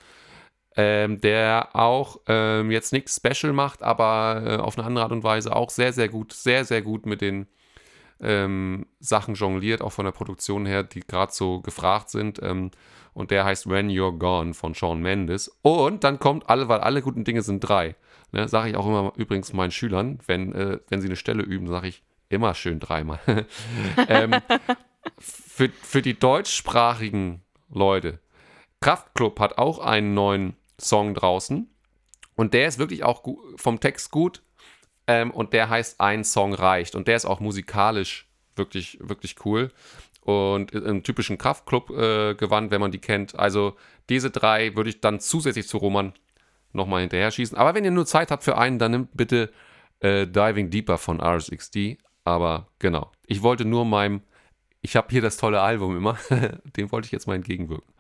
[0.77, 5.25] ähm, der auch ähm, jetzt nichts Special macht, aber äh, auf eine andere Art und
[5.25, 7.47] Weise auch sehr, sehr gut, sehr, sehr gut mit den
[8.21, 12.41] ähm, Sachen jongliert, auch von der Produktion her, die gerade so gefragt sind.
[12.43, 12.71] Ähm,
[13.13, 15.55] und der heißt When You're Gone von Shawn Mendes.
[15.63, 17.97] Und dann kommt alle, weil alle guten Dinge sind drei.
[18.33, 21.67] Ne, sage ich auch immer übrigens meinen Schülern, wenn, äh, wenn sie eine Stelle üben,
[21.67, 23.19] sage ich immer schön dreimal.
[24.09, 24.37] ähm,
[25.19, 28.21] für, für die deutschsprachigen Leute,
[28.81, 31.69] Kraftklub hat auch einen neuen Song draußen.
[32.37, 33.23] Und der ist wirklich auch
[33.57, 34.43] vom Text gut.
[35.07, 36.95] Ähm, und der heißt Ein Song reicht.
[36.95, 39.71] Und der ist auch musikalisch wirklich, wirklich cool.
[40.23, 43.39] Und im typischen Kraftclub-Gewand, wenn man die kennt.
[43.39, 43.77] Also
[44.09, 46.13] diese drei würde ich dann zusätzlich zu Roman
[46.73, 47.57] nochmal hinterher schießen.
[47.57, 49.51] Aber wenn ihr nur Zeit habt für einen, dann nimmt bitte
[50.01, 51.99] äh, Diving Deeper von RSXD.
[52.25, 54.23] Aber genau, ich wollte nur meinem,
[54.83, 56.19] ich habe hier das tolle Album immer,
[56.77, 57.93] dem wollte ich jetzt mal entgegenwirken.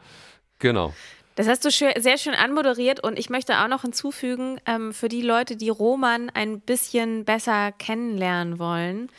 [0.58, 0.94] Genau.
[1.36, 5.08] Das hast du schön, sehr schön anmoderiert und ich möchte auch noch hinzufügen, ähm, für
[5.08, 9.10] die Leute, die Roman ein bisschen besser kennenlernen wollen,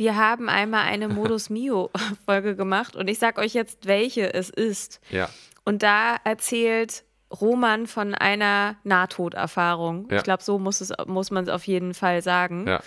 [0.00, 4.98] wir haben einmal eine Modus Mio-Folge gemacht und ich sage euch jetzt, welche es ist.
[5.10, 5.28] Ja.
[5.64, 10.08] Und da erzählt Roman von einer Nahtoderfahrung.
[10.10, 10.18] Ja.
[10.18, 12.66] Ich glaube, so muss, es, muss man es auf jeden Fall sagen.
[12.66, 12.80] Ja.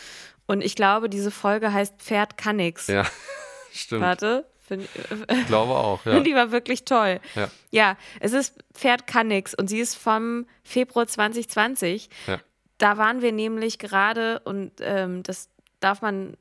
[0.45, 2.87] Und ich glaube, diese Folge heißt Pferd kann nix.
[2.87, 3.05] Ja.
[3.71, 4.01] Stimmt.
[4.01, 4.87] Warte, find,
[5.31, 6.05] Ich glaube auch.
[6.05, 6.19] Ja.
[6.21, 7.19] die war wirklich toll.
[7.35, 7.49] Ja.
[7.71, 12.09] Ja, es ist Pferd kann nix und sie ist vom Februar 2020.
[12.27, 12.39] Ja.
[12.77, 16.35] Da waren wir nämlich gerade und ähm, das darf man,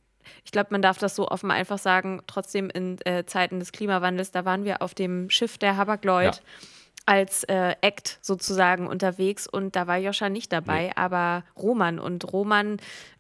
[0.45, 4.33] ich glaube, man darf das so offen einfach sagen, trotzdem in äh, Zeiten des Klimawandels,
[4.33, 6.43] da waren wir auf dem Schiff der Habak-Lloyd Ja.
[7.07, 12.77] Als äh, Act sozusagen unterwegs und da war Joscha nicht dabei, aber Roman und Roman,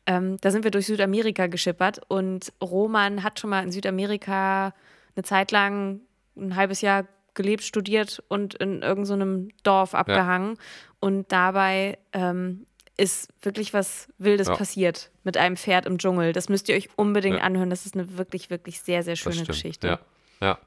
[0.06, 4.72] ähm, da sind wir durch Südamerika geschippert und Roman hat schon mal in Südamerika
[5.16, 6.00] eine Zeit lang,
[6.36, 10.58] ein halbes Jahr gelebt, studiert und in irgendeinem so Dorf abgehangen.
[11.00, 12.66] Und dabei ähm,
[12.96, 14.54] ist wirklich was Wildes Ja.
[14.56, 16.32] passiert mit einem Pferd im Dschungel.
[16.32, 17.42] Das müsst ihr euch unbedingt Ja.
[17.44, 17.70] anhören.
[17.70, 19.44] Das ist eine wirklich, wirklich sehr, sehr schöne.
[19.44, 19.86] Geschichte.
[19.86, 19.98] Ja.
[20.40, 20.46] Ja.
[20.48, 20.58] Ja.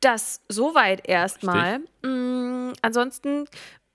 [0.00, 1.80] Das soweit erstmal.
[2.02, 3.46] Mm, ansonsten,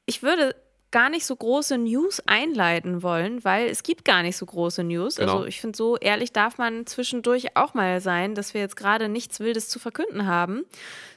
[0.05, 0.55] ich würde
[0.91, 5.17] gar nicht so große News einleiten wollen, weil es gibt gar nicht so große News.
[5.17, 5.33] Genau.
[5.33, 9.09] Also ich finde, so ehrlich darf man zwischendurch auch mal sein, dass wir jetzt gerade
[9.09, 10.63] nichts Wildes zu verkünden haben,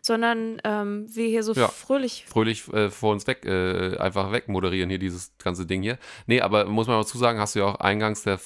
[0.03, 1.68] sondern ähm, wir hier so Ja.
[1.68, 2.24] fröhlich.
[2.26, 5.99] fröhlich äh, vor uns weg, äh, einfach wegmoderieren hier, dieses ganze Ding hier.
[6.26, 8.41] Nee, aber muss man auch dazu sagen, hast du ja auch eingangs der,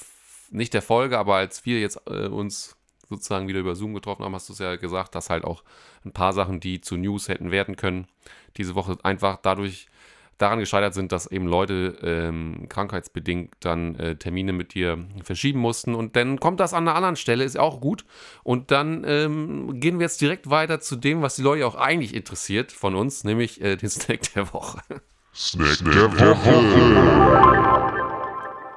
[0.51, 2.75] nicht der Folge, aber als wir jetzt äh, uns
[3.09, 5.63] sozusagen wieder über Zoom getroffen haben, hast du es ja gesagt, dass halt auch
[6.05, 8.07] ein paar Sachen, die zu News hätten werden können,
[8.57, 9.87] diese Woche einfach dadurch
[10.37, 15.95] daran gescheitert sind, dass eben Leute ähm, krankheitsbedingt dann äh, Termine mit dir verschieben mussten.
[15.95, 18.05] Und dann kommt das an einer anderen Stelle, ist auch gut.
[18.43, 22.13] Und dann ähm, gehen wir jetzt direkt weiter zu dem, was die Leute auch eigentlich
[22.13, 24.79] interessiert von uns, nämlich äh, den Snack der Woche.
[25.33, 26.53] Snack der Woche.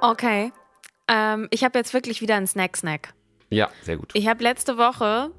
[0.02, 0.52] Okay.
[1.08, 3.15] Ähm, ich habe jetzt wirklich wieder einen Snack-Snack.
[3.50, 4.10] Ja, sehr gut.
[4.14, 5.30] Ich habe letzte Woche,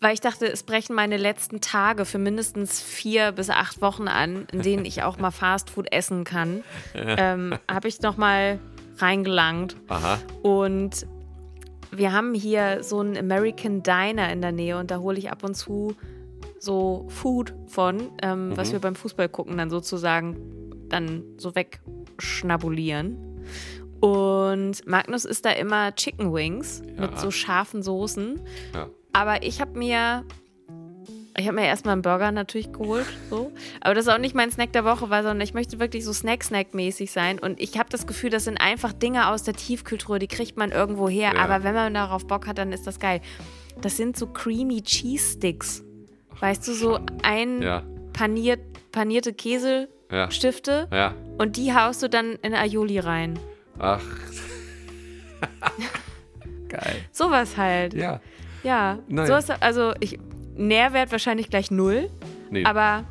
[0.00, 4.46] weil ich dachte, es brechen meine letzten Tage für mindestens vier bis acht Wochen an,
[4.52, 6.62] in denen ich auch mal Fastfood essen kann,
[6.94, 8.58] ähm, habe ich noch mal
[8.98, 9.76] reingelangt.
[9.88, 10.18] Aha.
[10.42, 11.06] Und
[11.90, 15.44] wir haben hier so einen American Diner in der Nähe und da hole ich ab
[15.44, 15.96] und zu
[16.58, 20.36] so Food von, ähm, was wir beim Fußball gucken, dann sozusagen
[20.88, 23.44] dann so wegschnabulieren.
[24.00, 27.16] Und Magnus isst da immer Chicken Wings mit Ja.
[27.18, 28.40] so scharfen Soßen.
[28.74, 28.88] Ja.
[29.12, 30.24] Aber ich habe mir,
[31.38, 33.50] ich habe mir erstmal einen Burger natürlich geholt, so.
[33.80, 36.12] Aber das ist auch nicht mein Snack der Woche war, sondern ich möchte wirklich so
[36.12, 37.38] Snack-Snack-mäßig sein.
[37.38, 40.70] Und ich habe das Gefühl, das sind einfach Dinge aus der Tiefkultur, die kriegt man
[40.72, 41.32] irgendwo her.
[41.34, 41.40] Ja.
[41.42, 43.20] Aber wenn man darauf Bock hat, dann ist das geil.
[43.80, 45.82] Das sind so Creamy Cheese Sticks.
[46.40, 47.82] Weißt du, so ein Ja,
[48.12, 48.60] paniert,
[48.92, 51.14] panierte Käsestifte ja.
[51.38, 53.38] und die haust du dann in Aioli rein.
[53.78, 54.02] Ach.
[56.68, 56.96] Geil.
[57.12, 57.94] Sowas halt.
[57.94, 58.20] Ja.
[58.62, 58.98] Ja.
[59.08, 59.40] Naja.
[59.40, 60.18] So ist, also ich,
[60.56, 62.10] Nährwert wahrscheinlich gleich null.
[62.50, 63.04] Nee, Aber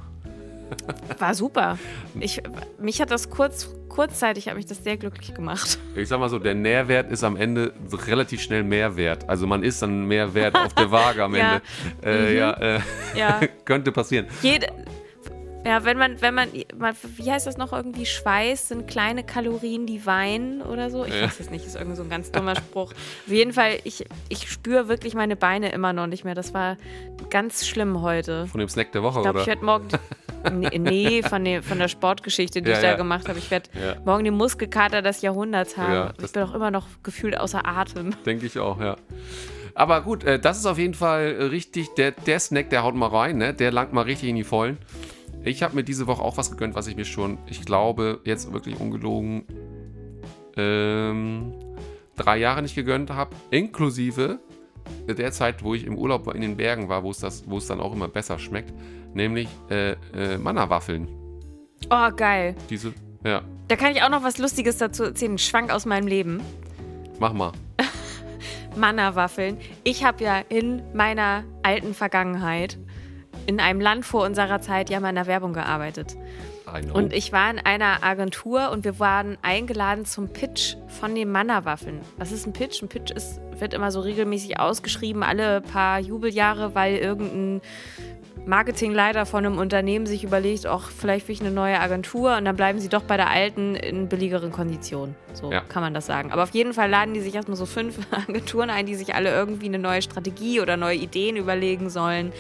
[1.20, 1.78] war super.
[2.20, 2.42] Ich,
[2.80, 5.78] mich hat das kurz, kurzzeitig hat mich das sehr glücklich gemacht.
[5.96, 7.74] ich sag mal so, der Nährwert ist am Ende
[8.08, 9.30] relativ schnell Mehrwert.
[9.30, 11.62] Also man ist dann Mehrwert auf der Waage am Ja.
[12.02, 12.28] Ende.
[12.32, 12.80] Äh, ja, äh,
[13.16, 13.40] Ja.
[13.64, 14.26] könnte passieren.
[14.42, 14.68] Jede,
[15.66, 20.06] ja, wenn man, wenn man, wie heißt das noch irgendwie, Schweiß sind kleine Kalorien, die
[20.06, 21.04] weinen oder so.
[21.06, 21.24] Ich Ja.
[21.24, 22.92] weiß es nicht, ist irgendwie so ein ganz dummer Spruch.
[22.94, 26.36] Auf jeden Fall, ich, ich spüre wirklich meine Beine immer noch nicht mehr.
[26.36, 26.78] Das war
[27.30, 28.48] ganz schlimm heute.
[28.48, 29.42] Von dem Snack der Woche, Ich glaube, oder?
[29.42, 29.88] ich werde morgen.
[30.54, 32.96] Nee, nee von, dem, von der Sportgeschichte, die Ja, ich da ja.
[32.96, 33.40] gemacht habe.
[33.40, 33.68] Ich werde
[34.06, 36.14] morgen den Muskelkater des Jahrhunderts haben.
[36.24, 38.12] Ich bin auch immer noch gefühlt außer Atem.
[38.28, 38.96] Denke ich auch, ja.
[39.74, 41.96] Aber gut, äh, das ist auf jeden Fall äh, richtig.
[41.96, 43.54] Der, der Snack, der haut mal rein, ne?
[43.56, 44.78] Der langt mal richtig in die Vollen.
[45.46, 48.52] Ich habe mir diese Woche auch was gegönnt, was ich mir schon, ich glaube, jetzt
[48.52, 49.44] wirklich ungelogen
[50.58, 51.54] ähm,
[52.16, 53.36] drei Jahre nicht gegönnt habe.
[53.52, 54.40] Inklusive
[55.08, 57.68] der Zeit, wo ich im Urlaub in den Bergen war, wo es, das, wo es
[57.68, 58.74] dann auch immer besser schmeckt.
[59.14, 61.08] Nämlich äh, äh, Manna-Waffeln.
[61.92, 62.56] Oh, geil.
[62.70, 62.94] Diese,
[63.24, 65.34] ja, Da kann ich auch noch was Lustiges dazu erzählen.
[65.34, 66.42] Ein Schwank aus meinem Leben.
[67.20, 67.52] mach mal.
[68.76, 69.58] Manna-Waffeln.
[69.84, 72.80] Ich habe ja in meiner alten Vergangenheit
[73.48, 76.16] in einem Land vor unserer Zeit ja mal in der Werbung gearbeitet.
[76.94, 82.02] Und ich war in einer Agentur und wir waren eingeladen zum Pitch von den Manna-Waffeln.
[82.18, 82.82] Was ist ein Pitch?
[82.82, 87.62] Ein Pitch ist, wird immer so regelmäßig ausgeschrieben, alle paar Jubeljahre, weil irgendein
[88.46, 92.56] Marketingleiter von einem Unternehmen sich überlegt, ach, vielleicht will ich eine neue Agentur und dann
[92.56, 95.16] bleiben sie doch bei der alten in billigeren Konditionen.
[95.34, 95.62] So Ja.
[95.62, 96.32] kann man das sagen.
[96.32, 99.32] Aber auf jeden Fall laden die sich erstmal so fünf Agenturen ein, die sich alle
[99.32, 102.34] irgendwie eine neue Strategie oder neue Ideen überlegen sollen.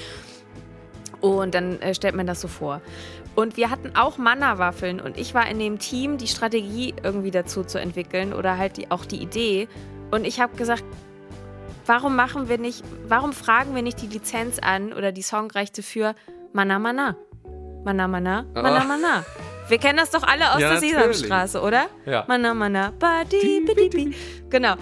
[1.26, 2.82] Und dann äh, stellt man das so vor.
[3.36, 7.64] Und wir hatten auch Manna-Waffeln und ich war in dem Team, die Strategie irgendwie dazu
[7.64, 9.68] zu entwickeln oder halt die, auch die Idee.
[10.12, 10.84] Und ich habe gesagt,
[11.86, 16.16] warum machen wir nicht, warum fragen wir nicht die Lizenz an oder die Songrechte für
[16.54, 17.16] Manna Manna?
[17.84, 18.84] Manna Manna, Manna Ah.
[18.84, 19.26] Manna.
[19.68, 20.94] Wir kennen das doch alle aus Ja, der natürlich.
[20.94, 21.88] Sesamstraße, oder?
[22.06, 22.24] Ja.
[22.28, 24.16] Manna Manna, badi, bidi, bi.
[24.50, 24.76] Genau.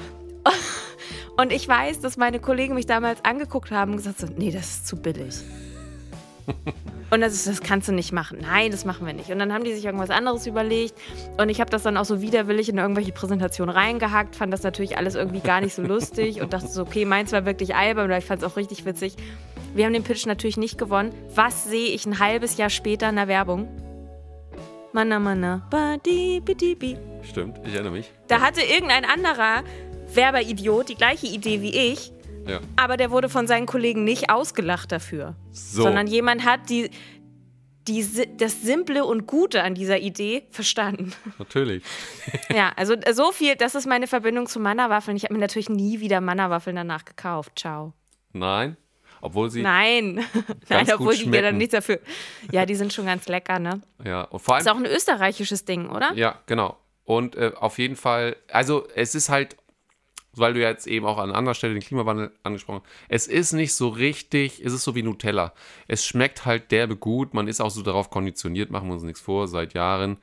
[1.37, 4.65] Und ich weiß, dass meine Kollegen mich damals angeguckt haben und gesagt so, nee, das
[4.69, 5.33] ist zu billig.
[7.13, 8.39] Und das, ist, das kannst du nicht machen.
[8.41, 9.29] Nein, das machen wir nicht.
[9.29, 10.95] Und dann haben die sich irgendwas anderes überlegt.
[11.37, 14.97] Und ich habe das dann auch so widerwillig in irgendwelche Präsentationen reingehackt, fand das natürlich
[14.97, 18.17] alles irgendwie gar nicht so lustig und dachte so, okay, meins war wirklich albern, oder
[18.17, 19.15] ich fand es auch richtig witzig.
[19.75, 21.13] Wir haben den Pitch natürlich nicht gewonnen.
[21.35, 23.67] Was sehe ich ein halbes Jahr später in der Werbung?
[24.91, 26.97] Manna, manna, badi, bidi, bi.
[27.23, 28.11] Stimmt, ich erinnere mich.
[28.27, 29.63] Da hatte irgendein anderer
[30.13, 32.11] Werberidiot die gleiche Idee wie ich,
[32.47, 32.59] Ja.
[32.75, 35.35] aber der wurde von seinen Kollegen nicht ausgelacht dafür.
[35.51, 35.83] So.
[35.83, 36.89] Sondern jemand hat die,
[37.87, 38.05] die,
[38.37, 41.13] das Simple und Gute an dieser Idee verstanden.
[41.39, 41.83] Natürlich.
[42.53, 45.17] ja, also äh, so viel, das ist meine Verbindung zu Mannerwaffeln.
[45.17, 47.59] Ich habe mir natürlich nie wieder Mannerwaffeln danach gekauft.
[47.59, 47.93] Ciao.
[48.33, 48.77] Nein.
[49.21, 49.61] Obwohl sie.
[49.61, 50.25] Nein.
[50.69, 51.99] Nein, obwohl die mir dann nichts dafür.
[52.51, 53.81] Ja, die sind schon ganz lecker, ne?
[54.03, 54.61] Ja, und vor allem.
[54.61, 56.11] Ist auch ein österreichisches Ding, oder?
[56.13, 56.77] Ja, genau.
[57.05, 59.55] Und äh, auf jeden Fall, also es ist halt,
[60.35, 63.53] weil du ja jetzt eben auch an anderer Stelle den Klimawandel angesprochen hast, es ist
[63.53, 65.53] nicht so richtig, es ist so wie Nutella.
[65.87, 69.21] Es schmeckt halt derbe gut, man ist auch so darauf konditioniert, machen wir uns nichts
[69.21, 70.17] vor, seit Jahren.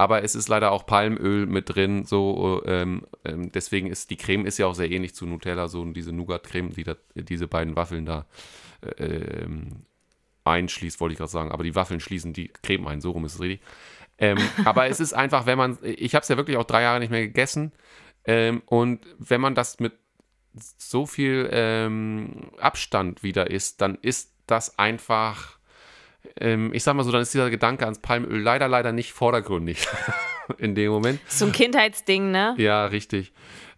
[0.00, 4.46] Aber es ist leider auch Palmöl mit drin, so ähm, ähm, deswegen ist die Creme
[4.46, 8.06] ist ja auch sehr ähnlich zu Nutella, so diese Nougat-Creme, die da, diese beiden Waffeln
[8.06, 8.24] da
[8.80, 9.84] äh, ähm,
[10.44, 11.52] einschließt, wollte ich gerade sagen.
[11.52, 13.60] Aber die Waffeln schließen die Creme ein, so rum ist es richtig.
[14.18, 17.00] Ähm, aber es ist einfach, wenn man, ich habe es ja wirklich auch drei Jahre
[17.00, 17.72] nicht mehr gegessen.
[18.24, 19.92] Ähm, und wenn man das mit
[20.52, 25.58] so viel ähm, Abstand wieder isst, dann ist das einfach,
[26.36, 29.86] ähm, ich sag mal so, dann ist dieser Gedanke ans Palmöl leider, leider nicht vordergründig
[30.58, 31.20] in dem Moment.
[31.28, 32.54] So ein Kindheitsding, ne?
[32.58, 33.32] Ja, richtig.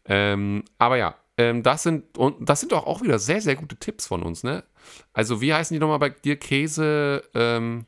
[0.07, 3.77] Ähm, aber ja, ähm, das sind und das sind doch auch wieder sehr, sehr gute
[3.77, 4.65] Tipps von uns, ne?
[5.13, 6.37] Also, wie heißen die nochmal bei dir?
[6.37, 7.87] Käse, ähm,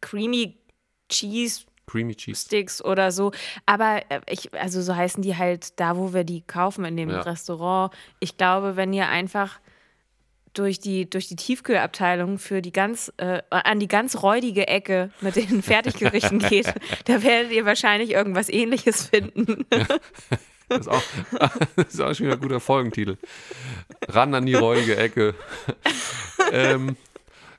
[0.00, 0.58] Creamy
[1.08, 2.40] Cheese Creamy Cheese.
[2.46, 3.32] Sticks oder so.
[3.66, 7.10] Aber äh, ich, also so heißen die halt da, wo wir die kaufen, in dem
[7.10, 7.20] Ja.
[7.22, 7.92] Restaurant.
[8.20, 9.60] Ich glaube, wenn ihr einfach
[10.54, 15.36] durch die, durch die Tiefkühlabteilung für die ganz, äh, an die ganz räudige Ecke mit
[15.36, 16.72] den Fertiggerichten geht,
[17.06, 19.66] da werdet ihr wahrscheinlich irgendwas ähnliches finden.
[20.68, 21.02] Das ist auch,
[21.76, 23.16] das ist auch schon wieder ein guter Folgentitel.
[24.08, 25.34] Ran an die räudige Ecke.
[26.52, 26.96] ähm,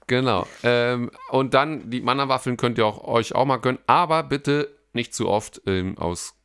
[0.07, 0.47] genau.
[0.63, 5.13] Ähm, und dann die Mannerwaffeln könnt ihr auch, euch auch mal gönnen, aber bitte nicht
[5.13, 6.35] zu oft ähm, aus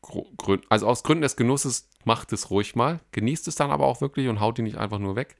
[0.00, 3.00] Gründen, also aus Gründen des Genusses macht es ruhig mal.
[3.12, 5.36] Genießt es dann aber auch wirklich und haut die nicht einfach nur weg.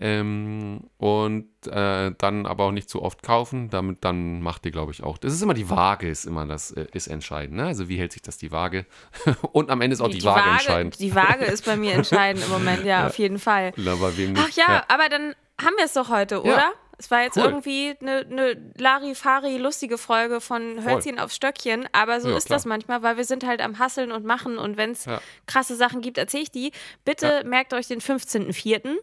[0.00, 4.90] Ähm, und äh, dann aber auch nicht zu oft kaufen, damit dann macht ihr, glaube
[4.90, 5.18] ich, auch.
[5.18, 7.58] Das ist immer die Waage, ist immer das, äh, ist entscheidend.
[7.58, 7.66] Ne?
[7.66, 8.86] Also wie hält sich das die Waage?
[9.52, 10.98] und am Ende ist auch die, Waage, entscheidend.
[10.98, 13.72] Die Waage ist bei mir entscheidend im Moment, ja, auf jeden Fall.
[13.76, 14.56] Na, bei wem Ach nicht?
[14.56, 16.72] ja, aber dann haben wir es doch heute, oder?
[17.02, 17.46] Es war jetzt Cool.
[17.46, 22.58] irgendwie eine, eine Larifari lustige Folge von Hölzchen auf Stöckchen, aber so Ja, ist klar.
[22.58, 25.20] das manchmal, weil wir sind halt am Hasseln und Machen und wenn es Ja.
[25.46, 26.70] krasse Sachen gibt, erzähle ich die.
[27.04, 28.94] Bitte merkt euch den 15.04.,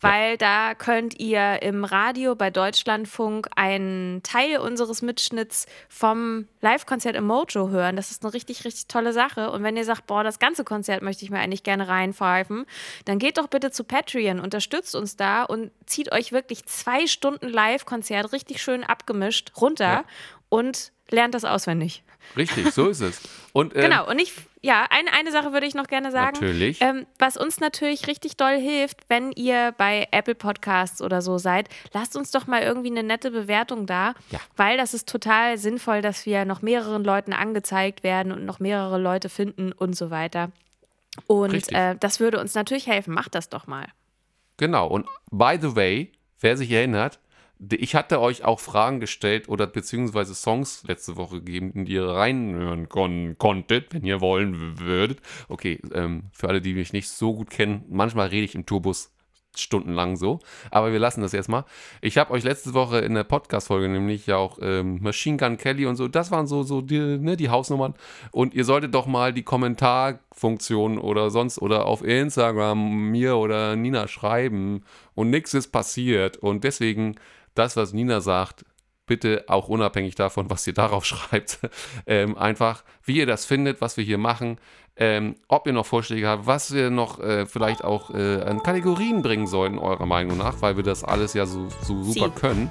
[0.00, 7.24] weil da könnt ihr im Radio bei Deutschlandfunk einen Teil unseres Mitschnitts vom Live-Konzert im
[7.26, 7.96] Mojo hören.
[7.96, 9.50] Das ist eine richtig, richtig tolle Sache.
[9.50, 12.66] Und wenn ihr sagt, boah, das ganze Konzert möchte ich mir eigentlich gerne reinpfeifen,
[13.06, 17.48] dann geht doch bitte zu Patreon, unterstützt uns da und zieht euch wirklich zwei Stunden
[17.48, 20.04] Live-Konzert richtig schön abgemischt runter Ja.
[20.50, 22.02] und lernt das auswendig.
[22.36, 23.20] Richtig, so ist es.
[23.52, 26.34] Und, ähm, Genau, und ich, ja, eine, eine Sache würde ich noch gerne sagen.
[26.40, 26.80] Natürlich.
[26.80, 31.68] Ähm, was uns natürlich richtig doll hilft, wenn ihr bei Apple Podcasts oder so seid,
[31.92, 34.40] lasst uns doch mal irgendwie eine nette Bewertung da, Ja.
[34.56, 38.98] weil das ist total sinnvoll, dass wir noch mehreren Leuten angezeigt werden und noch mehrere
[38.98, 40.50] Leute finden und so weiter.
[41.26, 43.14] Und äh, das würde uns natürlich helfen.
[43.14, 43.86] Macht das doch mal.
[44.58, 44.86] Genau.
[44.86, 47.18] Und by the way, wer sich erinnert,
[47.58, 52.06] ich hatte euch auch Fragen gestellt oder beziehungsweise Songs letzte Woche gegeben, in die ihr
[52.06, 55.20] reinhören kon konntet, wenn ihr wollen würdet.
[55.48, 59.12] Okay, ähm, für alle, die mich nicht so gut kennen, manchmal rede ich im Tourbus
[59.60, 60.40] stundenlang so,
[60.70, 61.64] aber wir lassen das jetzt mal.
[62.00, 65.86] Ich habe euch letzte Woche in der Podcast-Folge nämlich ja auch ähm, Machine Gun Kelly
[65.86, 67.94] und so, das waren so, so die, ne, die Hausnummern.
[68.32, 74.08] Und ihr solltet doch mal die Kommentarfunktion oder sonst oder auf Instagram mir oder Nina
[74.08, 74.82] schreiben
[75.14, 76.36] und nichts ist passiert.
[76.36, 77.16] Und deswegen
[77.58, 78.64] das, was Nina sagt,
[79.06, 81.60] bitte auch unabhängig davon, was ihr darauf schreibt,
[82.06, 84.58] ähm, einfach, wie ihr das findet, was wir hier machen,
[84.98, 89.22] ähm, ob ihr noch Vorschläge habt, was wir noch äh, vielleicht auch äh, an Kategorien
[89.22, 92.40] bringen sollten, eurer Meinung nach, weil wir das alles ja so, so super Sie.
[92.40, 92.70] können.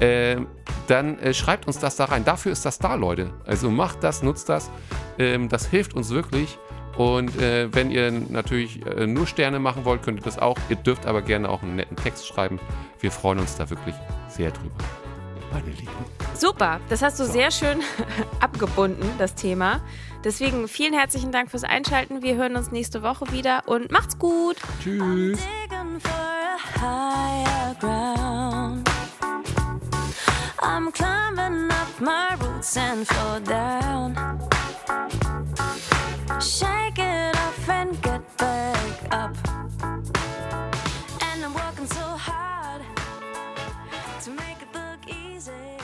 [0.00, 0.46] Ähm,
[0.86, 2.24] dann äh, schreibt uns das da rein.
[2.24, 3.32] Dafür ist das da, Leute.
[3.46, 4.70] Also macht das, nutzt das.
[5.18, 6.58] Ähm, das hilft uns wirklich.
[6.96, 10.58] Und äh, wenn ihr natürlich äh, nur Sterne machen wollt, könnt ihr das auch.
[10.68, 12.58] Ihr dürft aber gerne auch einen netten Text schreiben.
[13.00, 13.94] Wir freuen uns da wirklich
[14.28, 14.76] sehr drüber.
[15.52, 15.92] Meine Lieben.
[16.34, 17.80] Super, das hast du sehr schön
[18.40, 19.80] abgebunden, das Thema.
[20.24, 22.22] Deswegen vielen herzlichen Dank fürs Einschalten.
[22.22, 24.56] Wir hören uns nächste Woche wieder und macht's gut.
[24.82, 25.38] Tschüss.
[30.64, 34.14] I'm climbing up my roots and fall down.
[36.40, 39.36] Shake it off and get back up.
[41.22, 42.82] And I'm working so hard
[44.22, 45.81] to make it look easy.